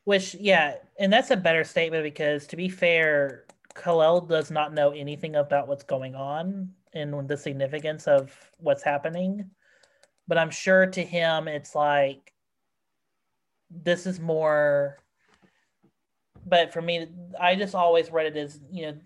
[0.05, 4.91] Which yeah, and that's a better statement because to be fair, Kal-El does not know
[4.91, 9.51] anything about what's going on and the significance of what's happening.
[10.29, 12.33] But I'm sure to him it's like
[13.71, 14.99] this is more
[16.47, 17.09] but for me
[17.41, 18.97] I just always read it as, you know,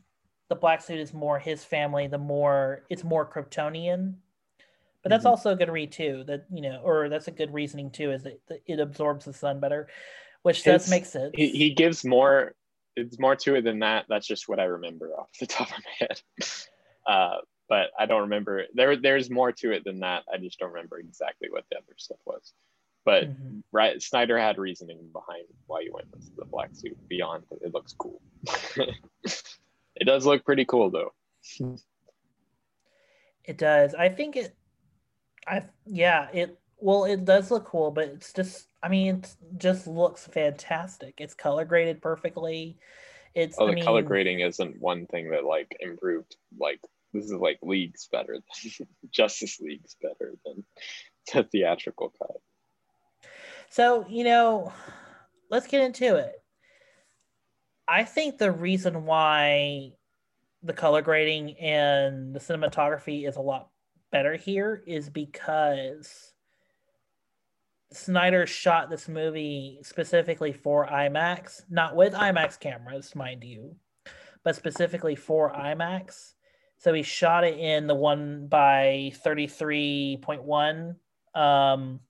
[0.51, 4.14] the black suit is more his family, the more it's more Kryptonian.
[5.03, 5.30] But that's Mhm.
[5.30, 6.24] also a good read too.
[6.24, 9.61] That you know, or that's a good reasoning too, is that it absorbs the sun
[9.61, 9.88] better,
[10.42, 11.34] which does make sense.
[11.34, 12.55] he, he gives more
[12.96, 15.76] it's more to it than that that's just what i remember off the top of
[15.84, 16.20] my head
[17.07, 17.36] uh,
[17.68, 20.98] but i don't remember there there's more to it than that i just don't remember
[20.98, 22.53] exactly what the other stuff was
[23.05, 23.62] but Mhm.
[23.70, 27.94] right snyder had reasoning behind why you went with the black suit beyond it looks
[27.96, 28.20] cool
[28.76, 31.12] it does look pretty cool though
[33.44, 33.94] It does.
[33.94, 34.55] I think it.
[35.47, 36.28] I yeah.
[36.32, 37.05] It well.
[37.05, 38.68] It does look cool, but it's just.
[38.82, 41.14] I mean, it just looks fantastic.
[41.18, 42.78] It's color graded perfectly.
[43.34, 43.57] It's.
[43.59, 46.80] oh I the mean, color grading isn't one thing that like improved like
[47.12, 50.64] this is like leagues better than justice league's better than
[51.32, 52.41] the theatrical cut
[53.68, 54.72] So you know,
[55.51, 56.34] let's get into it.
[57.88, 59.93] I think the reason why
[60.62, 63.70] the color grading and the cinematography is a lot
[64.11, 66.32] better here is because
[67.92, 73.74] Snyder shot this movie specifically for IMAX, not with IMAX cameras, mind you,
[74.44, 76.34] but specifically for IMAX.
[76.78, 80.94] So he shot it in the one by 33.1.
[81.34, 82.00] Um,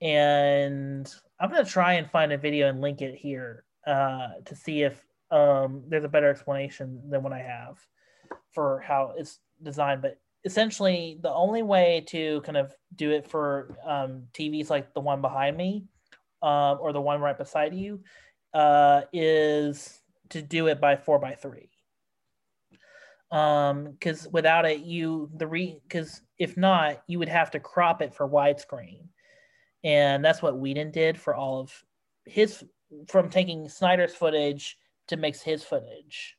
[0.00, 4.54] and I'm going to try and find a video and link it here uh, to
[4.54, 7.78] see if um, there's a better explanation than what I have
[8.52, 10.00] for how it's designed.
[10.00, 15.00] But essentially, the only way to kind of do it for um, TVs like the
[15.00, 15.84] one behind me
[16.40, 18.00] um, or the one right beside you
[18.54, 21.68] uh, is to do it by four by three.
[23.32, 28.00] Um, because without it, you the re because if not, you would have to crop
[28.00, 29.08] it for widescreen,
[29.82, 31.84] and that's what Whedon did for all of
[32.24, 32.62] his
[33.08, 34.78] from taking Snyder's footage
[35.08, 36.35] to mix his footage.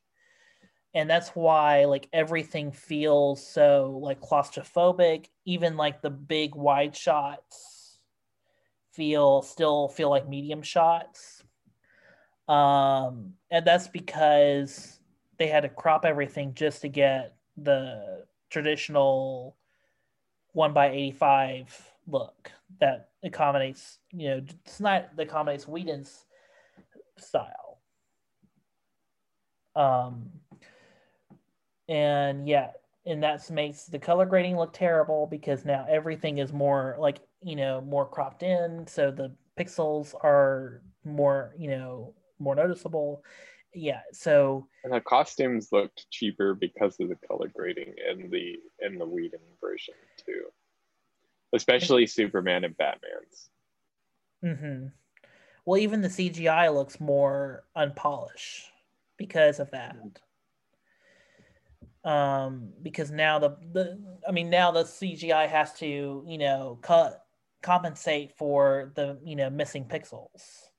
[0.94, 7.98] And that's why like everything feels so like claustrophobic, even like the big wide shots
[8.92, 11.42] feel still feel like medium shots.
[12.48, 14.98] Um and that's because
[15.38, 19.56] they had to crop everything just to get the traditional
[20.52, 26.24] 1 by 85 look that accommodates, you know, it's not that accommodates Whedon's
[27.18, 27.80] style.
[29.76, 30.30] Um,
[31.88, 32.70] and yeah,
[33.06, 37.56] and that makes the color grading look terrible because now everything is more like you
[37.56, 43.24] know more cropped in, so the pixels are more you know more noticeable.
[43.74, 48.98] Yeah, so And the costumes looked cheaper because of the color grading in the in
[48.98, 50.44] the Whedon version too.
[51.54, 53.50] Especially Superman and Batman's.
[54.44, 54.86] mm-hmm
[55.68, 58.70] well, even the CGI looks more unpolished
[59.18, 59.96] because of that.
[62.08, 67.22] Um, because now the the I mean now the CGI has to you know cut
[67.60, 70.70] compensate for the you know missing pixels.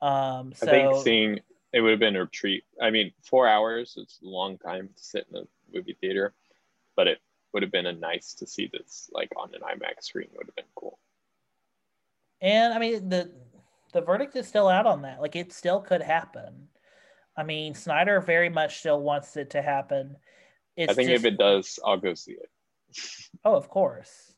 [0.00, 1.40] Um, so I think seeing
[1.72, 2.64] it would have been a treat.
[2.80, 6.34] I mean, four hours is a long time to sit in a movie theater,
[6.96, 7.20] but it
[7.52, 10.56] would have been a nice to see this like on an IMAX screen would have
[10.56, 10.98] been cool.
[12.40, 13.30] And I mean the
[13.92, 15.20] the verdict is still out on that.
[15.20, 16.61] Like it still could happen.
[17.36, 20.16] I mean, Snyder very much still wants it to happen.
[20.76, 22.48] It's I think just, if it does, I'll go see it.
[23.44, 24.34] Oh, of course.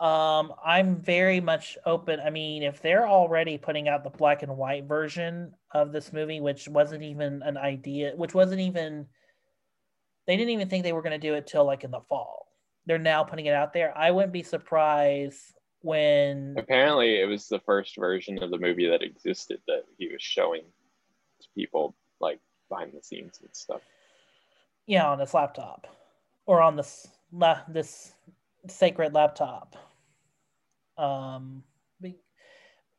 [0.00, 2.20] Um, I'm very much open.
[2.20, 6.40] I mean, if they're already putting out the black and white version of this movie,
[6.40, 9.06] which wasn't even an idea, which wasn't even
[10.28, 12.46] they didn't even think they were going to do it till like in the fall.
[12.86, 13.92] They're now putting it out there.
[13.96, 15.40] I wouldn't be surprised
[15.80, 20.22] when Apparently, it was the first version of the movie that existed that he was
[20.22, 20.62] showing
[21.58, 23.82] people like behind the scenes and stuff.
[24.86, 25.86] yeah on this laptop.
[26.46, 28.14] Or on this la- this
[28.68, 29.76] sacred laptop.
[30.96, 31.62] Um
[32.00, 32.12] but,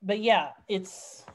[0.02, 1.26] but yeah it's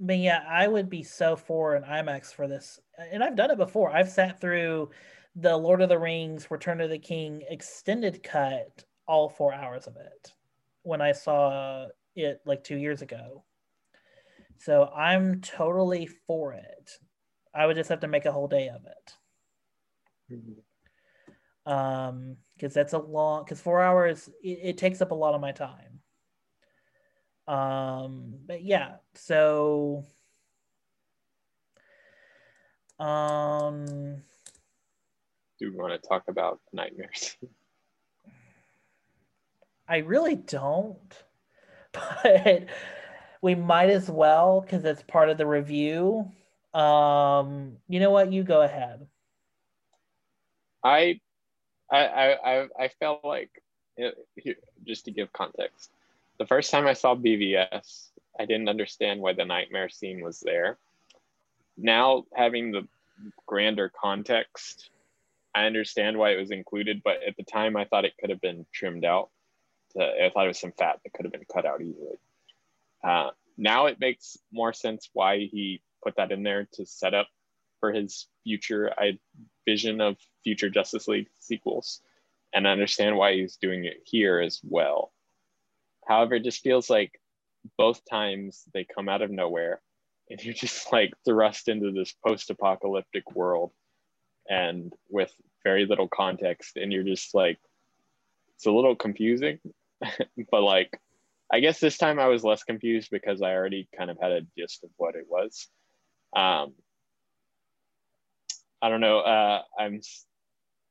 [0.00, 2.80] but yeah i would be so for an imax for this.
[3.12, 3.90] And i've done it before.
[3.90, 4.90] I've sat through
[5.36, 9.96] the lord of the rings return of the king extended cut all four hours of
[9.96, 10.32] it
[10.82, 13.42] when i saw it like two years ago
[14.58, 16.90] so i'm totally for it.
[17.54, 19.14] I would just have to make a whole day of it.
[21.66, 25.40] Um because that's a long because four hours it, it takes up a lot of
[25.40, 26.00] my time.
[27.46, 30.04] Um but yeah so
[32.98, 34.22] um
[35.58, 37.36] Do we want to talk about nightmares?
[39.88, 41.24] i really don't
[41.92, 42.66] but
[43.44, 46.26] we might as well because it's part of the review
[46.72, 49.06] um you know what you go ahead
[50.82, 51.20] I,
[51.90, 53.50] I, I, I- felt like,
[53.96, 55.90] it, here- just to give context,
[56.38, 60.76] the first time I saw BVS, I didn't understand why the nightmare scene was there.
[61.78, 62.86] Now, having the
[63.46, 64.90] grander context,
[65.54, 68.40] I understand why it was included, but at the time, I thought it could have
[68.42, 69.30] been trimmed out.
[69.96, 72.18] I thought it was some fat that could have been cut out easily.
[73.04, 77.28] Uh, now it makes more sense why he put that in there to set up
[77.80, 79.18] for his future I,
[79.66, 82.00] vision of future Justice League sequels,
[82.54, 85.12] and I understand why he's doing it here as well.
[86.06, 87.20] However, it just feels like
[87.78, 89.80] both times they come out of nowhere,
[90.30, 93.72] and you're just like thrust into this post-apocalyptic world,
[94.48, 95.32] and with
[95.62, 97.58] very little context, and you're just like,
[98.54, 99.58] it's a little confusing,
[100.50, 100.98] but like,
[101.54, 104.40] I guess this time I was less confused because I already kind of had a
[104.58, 105.68] gist of what it was.
[106.34, 106.72] Um,
[108.82, 109.20] I don't know.
[109.20, 110.00] Uh, I'm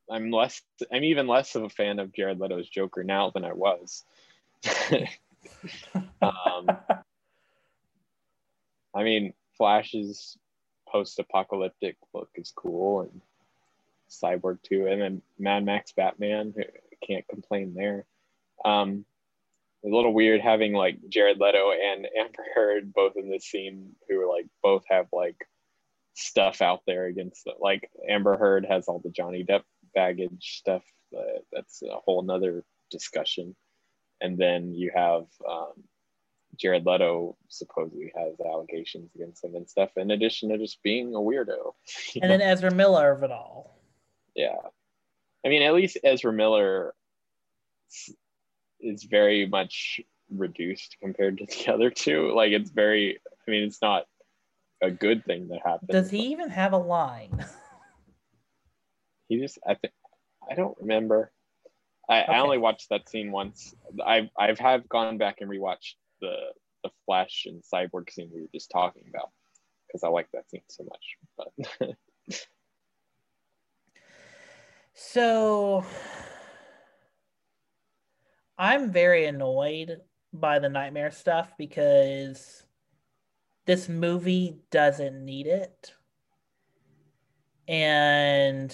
[0.09, 3.51] I'm less I'm even less of a fan of Jared Leto's Joker now than I
[3.51, 4.05] was.
[6.21, 6.69] um,
[8.95, 10.37] I mean, Flash's
[10.87, 13.21] post-apocalyptic look is cool, and
[14.09, 16.53] Cyborg too, and then Mad Max Batman
[17.05, 18.05] can't complain there.
[18.63, 19.03] Um,
[19.85, 24.21] a little weird having like Jared Leto and Amber Heard both in this scene, who
[24.21, 25.37] are like both have like
[26.15, 29.63] stuff out there against the, like Amber Heard has all the Johnny Depp
[29.93, 30.83] baggage stuff.
[31.51, 33.55] That's a whole nother discussion.
[34.21, 35.73] And then you have um,
[36.57, 39.89] Jared Leto supposedly has allegations against him and stuff.
[39.97, 41.73] In addition to just being a weirdo.
[42.21, 43.83] and then ezra miller of it all
[44.35, 44.57] yeah,
[45.45, 46.93] I mean, at least Ezra Miller
[48.83, 52.33] is very much reduced compared to the other two.
[52.33, 53.19] Like it's very.
[53.47, 54.05] I mean, it's not
[54.81, 55.89] a good thing that happened.
[55.89, 57.45] does he even have a line
[59.29, 59.93] he just i think
[60.49, 61.31] i don't remember
[62.09, 63.73] I, I only watched that scene once
[64.05, 66.35] i've i've have gone back and rewatched the
[66.83, 69.29] the flash and cyborg scene we were just talking about
[69.87, 71.17] because i like that scene so much
[71.79, 71.95] but
[74.95, 75.83] So
[78.63, 79.99] I'm very annoyed
[80.31, 82.63] by the nightmare stuff because
[83.65, 85.93] this movie doesn't need it.
[87.67, 88.73] And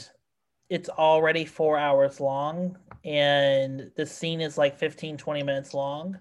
[0.70, 6.20] it's already four hours long, and the scene is like 15, 20 minutes long.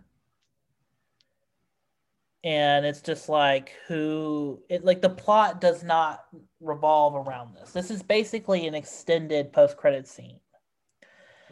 [2.43, 6.25] And it's just like who it like the plot does not
[6.61, 7.73] revolve around this.
[7.73, 10.41] This is basically an extended post-credit scene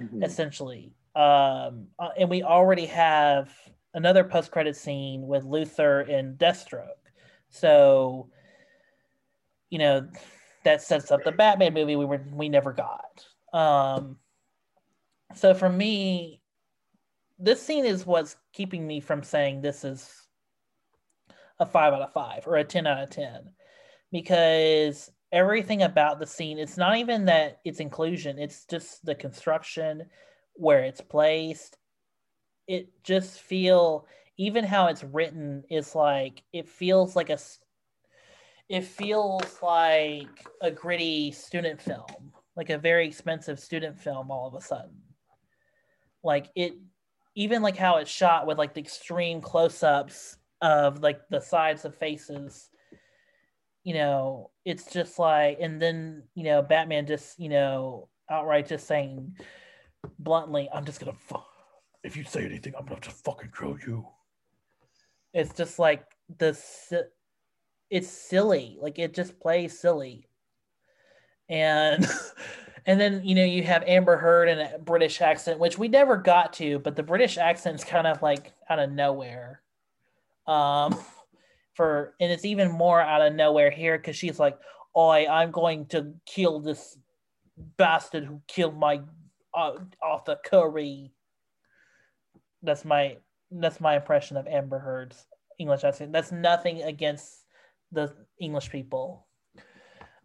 [0.01, 0.23] mm-hmm.
[0.23, 0.96] essentially.
[1.17, 3.51] Um, uh, and we already have
[3.95, 6.91] another post-credit scene with Luthor and Deathstroke.
[7.49, 8.29] So,
[9.71, 10.07] you know,
[10.65, 13.25] that sets up the Batman movie we were we never got.
[13.55, 14.19] Um,
[15.35, 16.43] so for me,
[17.39, 20.11] this scene is what's keeping me from saying this is
[21.59, 23.51] a five out of five or a 10 out of 10
[24.13, 30.05] because everything about the scene, it's not even that it's inclusion, it's just the construction,
[30.57, 31.77] where it's placed.
[32.67, 37.39] It just feel even how it's written is like it feels like a
[38.69, 44.55] it feels like a gritty student film, like a very expensive student film all of
[44.55, 44.97] a sudden.
[46.25, 46.75] Like it
[47.37, 51.95] even like how it's shot with like the extreme close-ups of like the sides of
[51.95, 52.71] faces
[53.85, 58.87] you know it's just like and then you know batman just you know outright just
[58.87, 59.37] saying
[60.19, 61.37] bluntly i'm just gonna fu-
[62.03, 64.07] if you say anything i'm gonna just fucking kill you.
[65.37, 66.03] It's just like
[66.39, 67.11] the si-
[67.91, 68.79] it's silly.
[68.81, 70.29] Like it just plays silly.
[71.51, 72.07] And
[72.87, 76.17] and then you know you have amber heard in a british accent which we never
[76.17, 79.61] got to but the british accent's kind of like out of nowhere.
[80.47, 80.99] Um
[81.75, 84.59] for and it's even more out of nowhere here because she's like
[84.97, 86.97] oi i'm going to kill this
[87.77, 89.03] bastard who killed my
[89.57, 91.13] arthur curry.
[92.63, 93.17] That's my
[93.51, 95.27] that's my impression of amber heard's
[95.59, 96.13] english accent.
[96.13, 97.45] That's nothing against
[97.93, 99.27] the english people.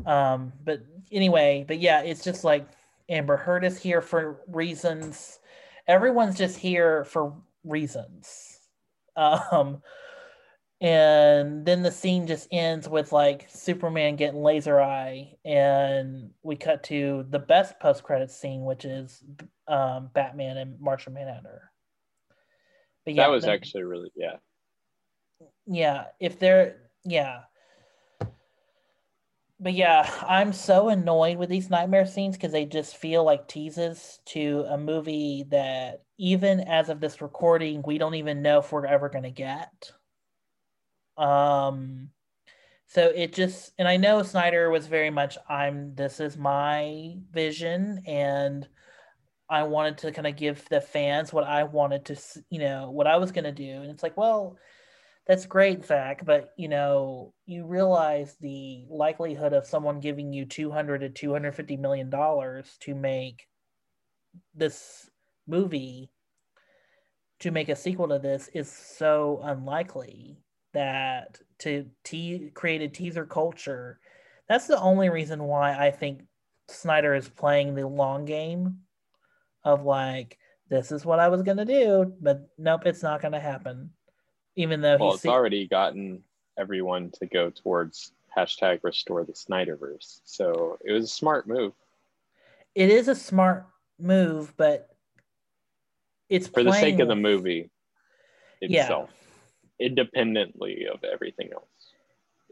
[0.05, 2.67] Um but anyway but yeah it's just like
[3.09, 5.39] amber heard is here for reasons.
[5.87, 8.57] Everyone's just here for reasons.
[9.17, 9.81] Um
[10.81, 16.81] and then the scene just ends with like superman getting laser eye and we cut
[16.83, 19.23] to the best post-credits scene which is
[19.67, 21.71] um batman and martian manhunter.
[23.05, 24.37] But that was then- actually really yeah.
[25.67, 27.41] yeah if they're yeah.
[29.59, 34.19] But yeah i'm so annoyed with these nightmare scenes because they just feel like teases
[34.25, 38.87] to a movie that even as of this recording we don't even know if we're
[38.87, 39.91] ever going to get
[41.21, 42.09] um
[42.87, 48.01] so it just and i know snyder was very much i'm this is my vision
[48.07, 48.67] and
[49.49, 52.17] i wanted to kind of give the fans what i wanted to
[52.49, 53.81] you know what i was going to do.
[53.81, 54.57] And it's like well
[55.27, 60.99] that's great zach but you know you realize the likelihood of someone giving you 200
[61.01, 63.47] to 250 million dollars to make
[64.55, 65.07] this
[65.47, 66.09] movie
[67.39, 70.37] to make a sequel to this is so unlikely
[70.73, 73.99] that to te- create a teaser culture
[74.47, 76.21] that's the only reason why i think
[76.67, 78.77] snyder is playing the long game
[79.63, 80.37] of like
[80.69, 83.91] this is what i was going to do but nope it's not going to happen
[84.55, 86.23] even though Well, he's it's already gotten
[86.57, 90.21] everyone to go towards hashtag restore the Snyderverse.
[90.23, 91.73] So it was a smart move
[92.75, 93.65] it is a smart
[93.99, 94.89] move but
[96.29, 97.69] it's for the sake of the movie
[98.61, 99.05] Yeah.
[99.81, 101.93] Independently of everything else.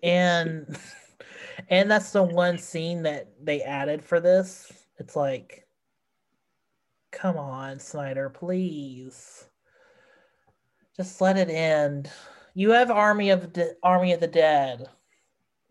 [0.03, 0.77] and
[1.69, 5.67] and that's the one scene that they added for this it's like
[7.11, 9.45] come on snyder please
[10.95, 12.09] just let it end
[12.53, 14.88] you have army of the army of the dead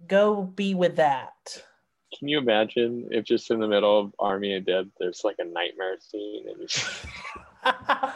[0.06, 1.62] go be with that
[2.18, 5.44] Can you imagine if just in the middle of Army of Dead, there's like a
[5.44, 6.68] nightmare scene and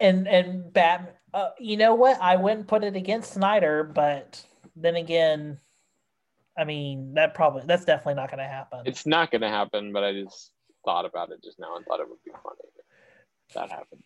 [0.00, 1.12] and and Batman.
[1.34, 2.20] Uh, you know what?
[2.20, 4.42] I wouldn't put it against Snyder, but
[4.76, 5.58] then again,
[6.56, 8.82] I mean that probably that's definitely not going to happen.
[8.84, 9.92] it's not going to happen.
[9.92, 10.52] But I just
[10.84, 12.86] thought about it just now and thought it would be funny
[13.48, 14.02] if that happened.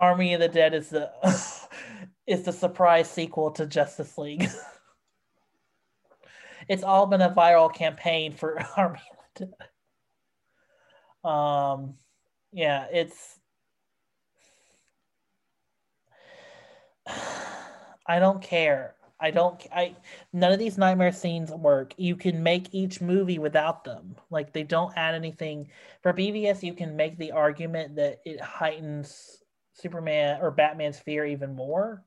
[0.00, 1.10] Army of the Dead is the
[2.26, 4.48] is the surprise sequel to Justice League.
[6.68, 11.30] it's all been a viral campaign for Army of the Dead.
[11.30, 11.94] Um,
[12.52, 13.34] yeah, it's.
[18.06, 18.94] I don't care.
[19.20, 19.60] I don't.
[19.72, 19.96] I
[20.32, 21.92] none of these nightmare scenes work.
[21.96, 24.14] You can make each movie without them.
[24.30, 25.70] Like they don't add anything.
[26.02, 29.42] For BVS, you can make the argument that it heightens
[29.72, 32.04] Superman or Batman's fear even more.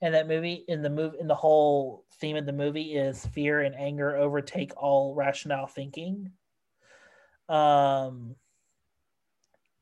[0.00, 3.60] And that movie in the move in the whole theme of the movie is fear
[3.62, 6.30] and anger overtake all rationale thinking.
[7.48, 8.36] Um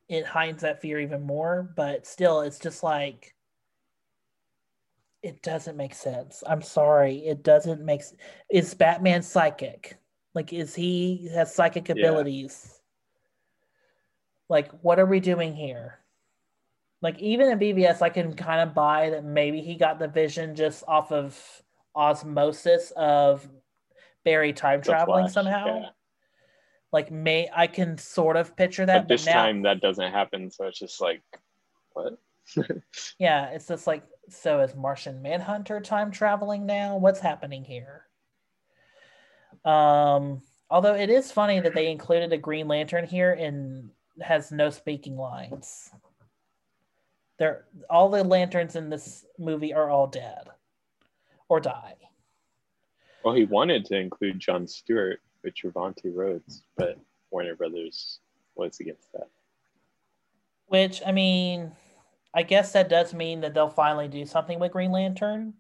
[0.08, 3.33] it heightens that fear even more, but still it's just like
[5.24, 6.44] it doesn't make sense.
[6.46, 7.26] I'm sorry.
[7.26, 8.14] It doesn't make s-
[8.50, 9.96] is Batman psychic?
[10.34, 11.94] Like is he has psychic Yeah.
[11.94, 12.78] abilities?
[14.50, 15.98] Like what are we doing here?
[17.00, 20.54] Like even in BVS, I can kind of buy that maybe he got the vision
[20.54, 21.40] just off of
[21.94, 23.48] osmosis of
[24.24, 25.66] Barry time traveling somehow.
[25.66, 25.88] yeah.
[26.92, 30.50] Like may I can sort of picture that, But this now, time that doesn't happen.
[30.50, 31.22] So it's just like,
[31.92, 32.18] what?
[33.18, 36.96] yeah, it's just like So is Martian Manhunter time traveling now?
[36.96, 38.06] What's happening here?
[39.64, 44.70] Um, although it is funny that they included a Green Lantern here and has no
[44.70, 45.90] speaking lines.
[47.38, 50.48] They're all the lanterns in this movie are all dead
[51.48, 51.94] or die.
[53.24, 56.98] Well, he wanted to include John Stewart with Trevante Rhodes, but
[57.30, 58.20] Warner Brothers
[58.54, 59.28] was against that.
[60.66, 61.72] Which I mean,
[62.34, 65.54] I guess that does mean that they'll finally do something with Green Lantern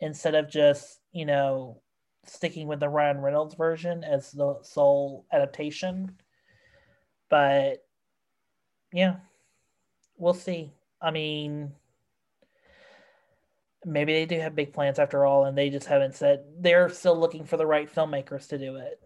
[0.00, 1.80] instead of just, you know,
[2.26, 6.16] sticking with the Ryan Reynolds version as the sole adaptation.
[7.28, 7.84] But
[8.92, 9.16] yeah,
[10.16, 10.72] we'll see.
[11.02, 11.72] I mean,
[13.84, 17.18] maybe they do have big plans after all, and they just haven't said they're still
[17.18, 19.00] looking for the right filmmakers to do it.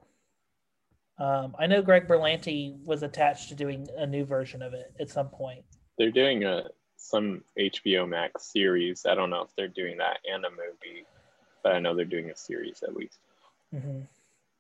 [1.19, 5.11] Um, I know Greg Berlanti was attached to doing a new version of it at
[5.11, 5.65] some point.
[5.97, 6.65] They're doing a
[6.99, 9.07] some HBO Max series.
[9.07, 11.07] I don't know if they're doing that and a movie,
[11.63, 13.19] but I know they're doing a series at least.
[13.75, 14.01] Mm-hmm.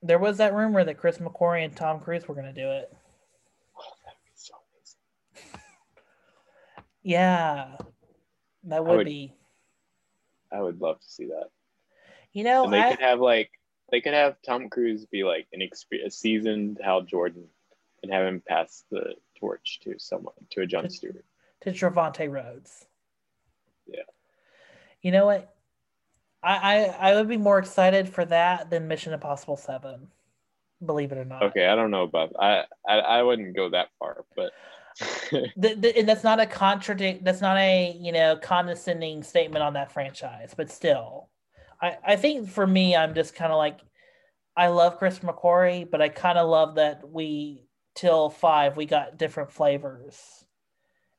[0.02, 2.94] There was that rumor that Chris McQuarrie and Tom Cruise were going to do it.
[3.76, 4.54] Oh, that'd be so
[5.34, 5.60] amazing.
[7.02, 7.76] Yeah,
[8.64, 9.34] that would, would- be.
[10.50, 11.48] I would love to see that.
[12.32, 13.50] You know, and they I, could have like
[13.90, 17.48] they could have Tom Cruise be like an experienced, a seasoned Hal Jordan
[18.02, 21.24] and have him pass the torch to someone to a John Stewart.
[21.62, 22.86] To Trevante Rhodes.
[23.86, 24.02] Yeah.
[25.02, 25.54] You know what?
[26.42, 30.08] I, I I would be more excited for that than Mission Impossible Seven.
[30.84, 31.42] Believe it or not.
[31.42, 34.52] Okay, I don't know about I I, I wouldn't go that far, but
[35.30, 37.24] The, the, and that's not a contradict.
[37.24, 41.28] That's not a you know condescending statement on that franchise, but still,
[41.80, 43.78] I I think for me, I'm just kind of like,
[44.56, 49.18] I love Chris McQuarrie, but I kind of love that we till five we got
[49.18, 50.44] different flavors,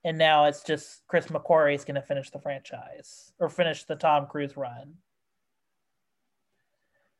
[0.03, 3.95] and now it's just Chris McQuarrie is going to finish the franchise or finish the
[3.95, 4.95] Tom Cruise run.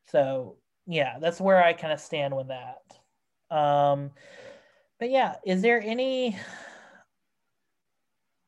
[0.06, 0.56] So
[0.86, 3.56] yeah, that's where I kind of stand with that.
[3.56, 4.10] Um,
[4.98, 6.36] but yeah, is there any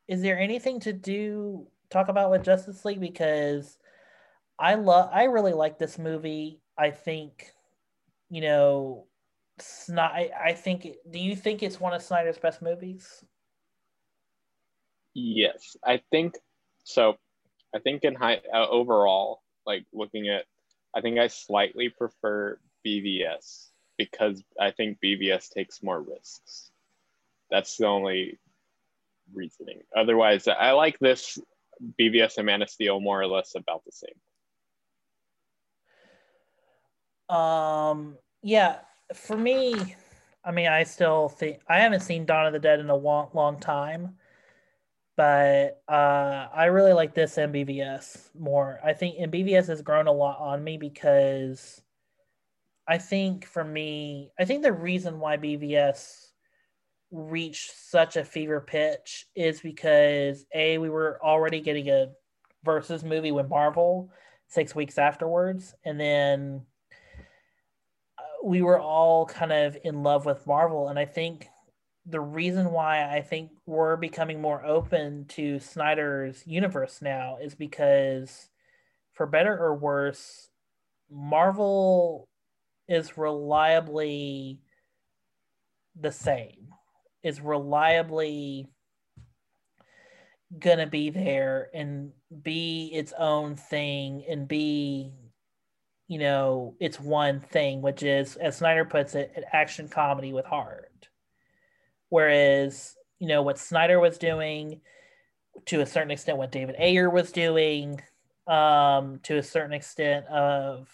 [0.09, 3.79] is there anything to do talk about with Justice League because
[4.59, 6.61] I love I really like this movie.
[6.79, 7.53] I think
[8.31, 9.07] you know
[9.97, 13.25] I, I think do you think it's one of Snyder's best movies?
[15.15, 16.37] Yes, I think
[16.85, 17.17] so.
[17.75, 20.45] I think in high uh, overall, like looking at,
[20.95, 26.71] I think I slightly prefer BVS because I think BVS takes more risks.
[27.51, 28.39] That's the only
[29.33, 29.81] reasoning.
[29.97, 31.39] Otherwise, I like this
[31.99, 34.17] BVS and Man of Steel more or less about the same.
[37.37, 38.81] Um yeah,
[39.15, 39.97] for me,
[40.45, 43.31] I mean I still think I haven't seen Dawn of the Dead in a long,
[43.33, 44.17] long time.
[45.17, 48.81] But uh, I really like this MBVS more.
[48.83, 51.83] I think MBVS has grown a lot on me because
[52.89, 56.29] I think for me, I think the reason why BVS
[57.11, 62.09] reached such a fever pitch is because A, we were already getting a
[62.65, 64.11] versus movie with Marvel
[64.49, 65.75] six weeks afterwards.
[65.85, 66.63] And then
[68.19, 70.89] uh, we were all kind of in love with Marvel.
[70.89, 71.49] And I think
[72.07, 78.49] the reason why I think we're becoming more open to Snyder's universe now is because,
[79.13, 80.49] for better or worse,
[81.11, 82.29] Marvel
[82.89, 84.61] is reliably
[85.99, 86.69] the same,
[87.23, 88.69] is reliably
[90.59, 92.13] gonna be there and
[92.43, 95.13] be its own thing and be
[96.09, 100.45] you know its one thing which is as snyder puts it an action comedy with
[100.45, 100.92] heart
[102.13, 104.83] Whereas, you know, what Snyder was doing,
[105.65, 108.03] to a certain extent, what David Ayer was doing,
[108.47, 110.91] um, to a certain extent of,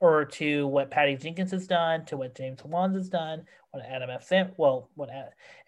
[0.00, 4.08] or to what Patty Jenkins has done, to what James Wan has done, what Adam
[4.08, 4.24] F.
[4.24, 5.10] Sam, well, what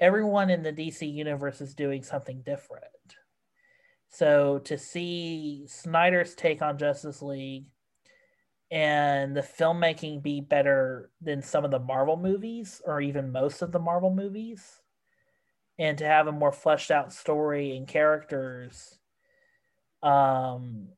[0.01, 2.85] everyone in the DC universe is doing something different.
[4.09, 7.66] So to see Snyder's take on Justice League
[8.70, 13.73] and the filmmaking be better than some of the Marvel movies or even most of
[13.73, 14.82] the Marvel movies
[15.78, 18.99] and to have a more fleshed out story and characters
[20.03, 20.89] um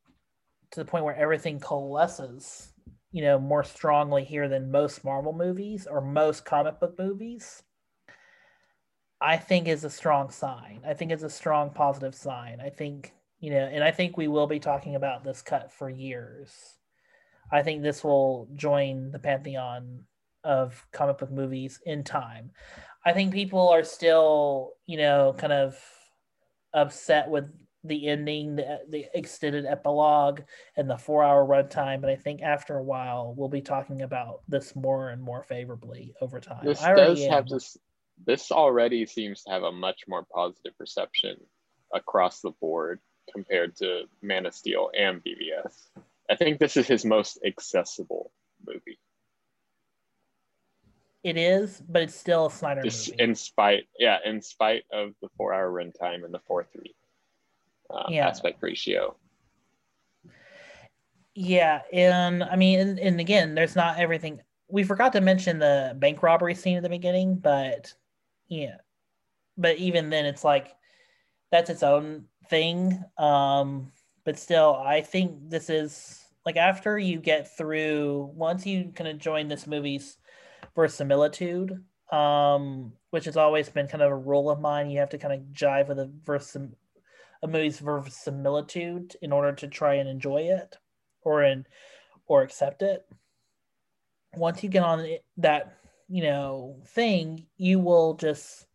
[0.70, 2.72] to the point where everything coalesces
[3.12, 7.62] you know more strongly here than most Marvel movies or most comic book movies
[9.20, 10.80] I think is a strong sign.
[10.86, 12.60] I think it's a strong positive sign.
[12.60, 15.90] I think, you know, and I think we will be talking about this cut for
[15.90, 16.79] years.
[17.52, 20.04] I think this will join the pantheon
[20.44, 22.50] of comic book movies in time.
[23.04, 25.78] I think people are still, you know, kind of
[26.72, 27.44] upset with
[27.84, 30.42] the ending, the, the extended epilogue,
[30.76, 32.00] and the four hour runtime.
[32.00, 36.14] But I think after a while, we'll be talking about this more and more favorably
[36.20, 36.64] over time.
[36.64, 37.76] This does have this.
[38.26, 41.36] This already seems to have a much more positive reception
[41.94, 43.00] across the board
[43.32, 45.88] compared to Man of Steel and BVS.
[46.30, 48.32] I think this is his most accessible
[48.66, 48.98] movie,
[51.22, 53.22] It is, but it's still a Snyder just movie.
[53.22, 56.94] in spite, yeah, in spite of the four-hour runtime and the four-three
[57.90, 58.28] uh, Yeah.
[58.28, 59.16] aspect ratio.
[61.34, 64.40] Yeah, and I mean, and, and again, there's not everything.
[64.68, 67.92] We forgot to mention the bank robbery scene at the beginning, but
[68.48, 68.76] yeah,
[69.56, 70.74] but even then, it's like
[71.50, 73.02] that's its own thing.
[73.18, 73.92] Um,
[74.24, 79.18] but still, I think this is like after you get through, once you kind of
[79.18, 80.18] join this movie's
[80.74, 85.18] verisimilitude, um, which has always been kind of a rule of mine, you have to
[85.18, 86.72] kind of jive with a versim
[87.42, 90.76] a movie's verisimilitude in order to try and enjoy it
[91.22, 91.64] or in
[92.26, 93.06] or accept it.
[94.36, 95.06] Once you get on
[95.38, 95.78] that
[96.10, 98.66] you know thing you will just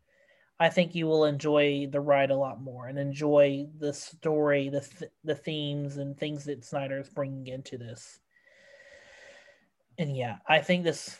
[0.59, 4.81] i think you will enjoy the ride a lot more and enjoy the story the
[4.81, 8.19] th- the themes and things that snyder is bringing into this
[9.97, 11.17] and yeah i think this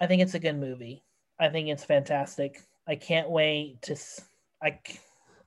[0.00, 1.02] i think it's a good movie
[1.40, 3.96] i think it's fantastic i can't wait to
[4.62, 4.78] I,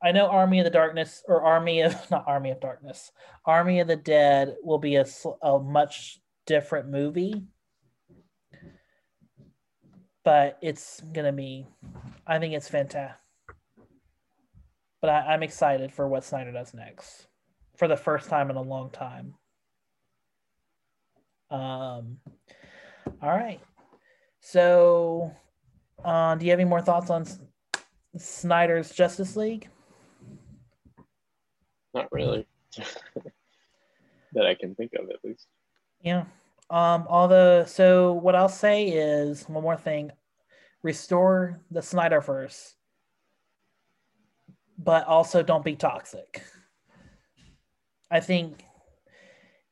[0.01, 3.11] I know Army of the Darkness or Army of not Army of Darkness,
[3.45, 5.05] Army of the Dead will be a,
[5.41, 7.43] a much different movie,
[10.23, 11.67] but it's gonna be.
[12.25, 13.20] I think it's fantastic.
[15.01, 17.27] But I, I'm excited for what Snyder does next,
[17.75, 19.33] for the first time in a long time.
[21.49, 22.17] Um.
[23.21, 23.59] All right.
[24.39, 25.35] So,
[26.03, 27.39] uh, do you have any more thoughts on S-
[28.17, 29.69] Snyder's Justice League?
[31.93, 32.47] Not really,
[34.33, 35.47] that I can think of at least.
[36.01, 36.25] Yeah.
[36.69, 40.11] Um, although, so what I'll say is one more thing
[40.83, 42.73] restore the Snyderverse,
[44.83, 46.43] but also don't be toxic.
[48.09, 48.65] I think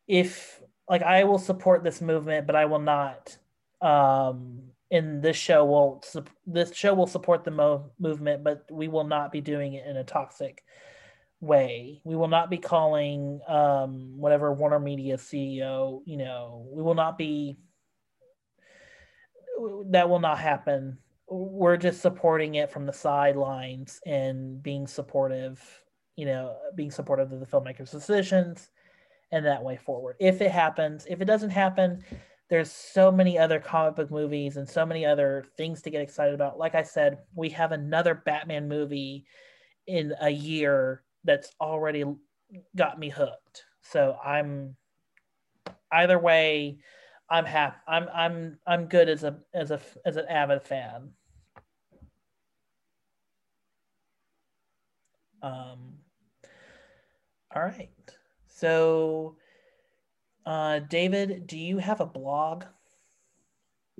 [0.07, 3.37] if, like, I will support this movement, but I will not.
[3.81, 6.03] Um, in this show will
[6.47, 9.97] this show will support the mo- movement, but we will not be doing it in
[9.97, 10.63] a toxic
[11.41, 12.01] way.
[12.03, 17.17] We will not be calling um, whatever Warner Media CEO, you know, we will not
[17.17, 17.57] be,
[19.91, 20.97] that will not happen.
[21.29, 25.61] We're just supporting it from the sidelines and being supportive,
[26.15, 28.71] you know, being supportive of the filmmakers' decisions
[29.31, 30.15] and that way forward.
[30.19, 32.03] If it happens, if it doesn't happen,
[32.49, 36.33] there's so many other comic book movies and so many other things to get excited
[36.33, 36.57] about.
[36.57, 39.25] Like I said, we have another Batman movie
[39.85, 42.05] in a year that's already
[42.75, 43.65] got me hooked.
[43.81, 44.75] So I'm
[45.91, 46.79] either way,
[47.29, 47.77] I'm happy.
[47.87, 51.11] I'm I'm I'm good as a as a as an avid fan.
[55.41, 55.93] Um.
[57.55, 57.89] All right.
[58.47, 59.37] So,
[60.45, 62.65] uh, David, do you have a blog?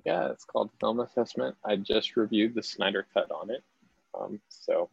[0.06, 1.56] Yeah, it's called Film Assessment.
[1.64, 3.64] I just reviewed the Snyder Cut on it,
[4.20, 4.90] um, so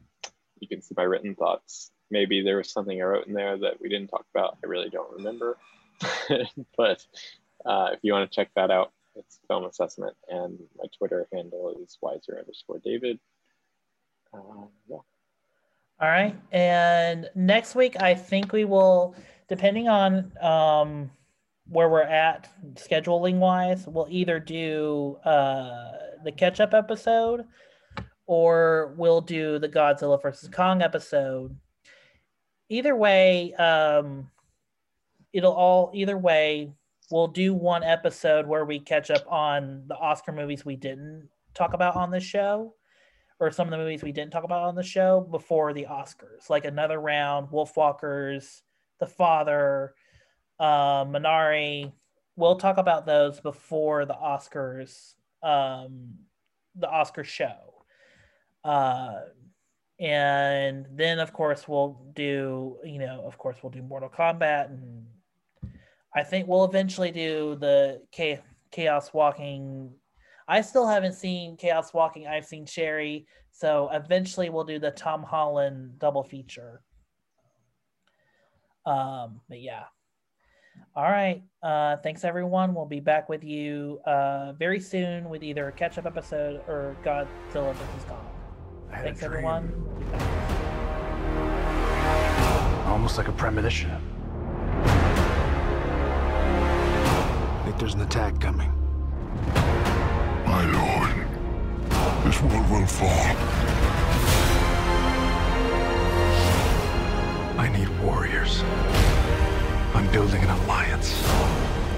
[0.61, 1.91] you can see my written thoughts.
[2.11, 4.59] Maybe there was something I wrote in there that we didn't talk about.
[4.65, 5.59] I really don't remember,
[6.77, 7.07] but
[7.65, 11.75] uh, if you want to check that out, it's Film Assessment, and my Twitter handle
[11.83, 13.19] is weiser underscore David.
[14.33, 14.99] Uh, yeah.
[15.99, 16.37] All right.
[16.53, 19.15] And next week, I think we will,
[19.49, 21.11] depending on um,
[21.69, 25.93] where we're at scheduling wise, we'll either do uh,
[26.23, 27.47] the catch up episode
[28.27, 31.57] or we'll do the Godzilla versus Kong episode.
[32.69, 34.31] Either way, um,
[35.33, 36.73] it'll all, either way,
[37.11, 41.73] we'll do one episode where we catch up on the Oscar movies we didn't talk
[41.73, 42.75] about on the show
[43.39, 46.49] or some of the movies we didn't talk about on the show before the Oscars,
[46.49, 48.63] like another round, Wolfwalkers,
[48.99, 49.95] The Father,
[50.59, 51.93] uh, Minari.
[52.37, 56.15] We'll talk about those before the Oscars, um,
[56.75, 57.85] the Oscar show.
[58.65, 59.21] Uh,
[59.99, 64.67] and then, of course, we'll do, you know, of course, we'll do Mortal Kombat.
[64.67, 65.07] And
[66.15, 68.03] I think we'll eventually do the
[68.71, 69.93] Chaos Walking
[70.49, 72.27] I still haven't seen Chaos Walking.
[72.27, 73.27] I've seen Cherry.
[73.51, 76.83] So eventually we'll do the Tom Holland double feature.
[78.85, 79.85] Um, but yeah.
[80.95, 81.43] All right.
[81.63, 82.75] Uh, thanks everyone.
[82.75, 86.97] We'll be back with you uh, very soon with either a catch up episode or
[87.03, 88.05] Godzilla vs.
[88.07, 88.27] Kong.
[88.93, 89.73] Thanks everyone.
[89.85, 90.23] We'll be back.
[92.87, 93.91] Almost like a premonition.
[97.51, 98.73] I think there's an attack coming.
[100.57, 101.15] My lord,
[102.25, 103.27] this world will fall.
[107.59, 108.63] I need warriors.
[109.93, 111.21] I'm building an alliance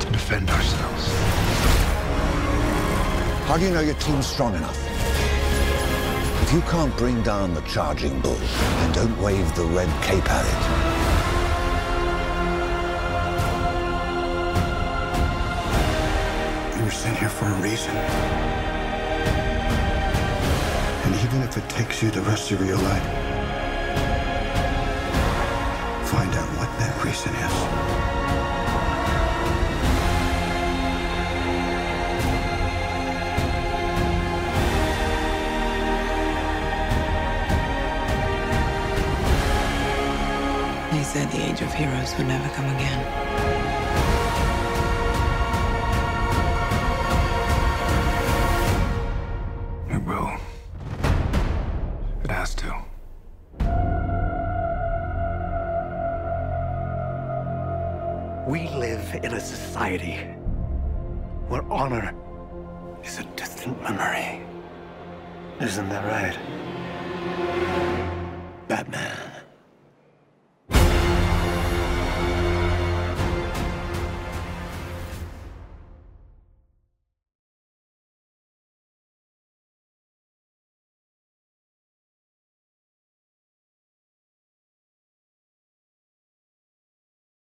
[0.00, 1.06] to defend ourselves.
[3.46, 4.80] How do you know your team's strong enough?
[6.42, 10.44] If you can't bring down the charging bull, then don't wave the red cape at
[10.46, 10.97] You
[17.18, 17.90] here for a reason.
[21.04, 23.02] And even if it takes you the rest of your life,
[26.06, 27.54] find out what that reason is.
[40.92, 44.27] They said the age of heroes would never come again.
[63.58, 64.40] Distant memory.
[65.60, 66.38] Isn't that right?
[68.68, 69.37] Batman.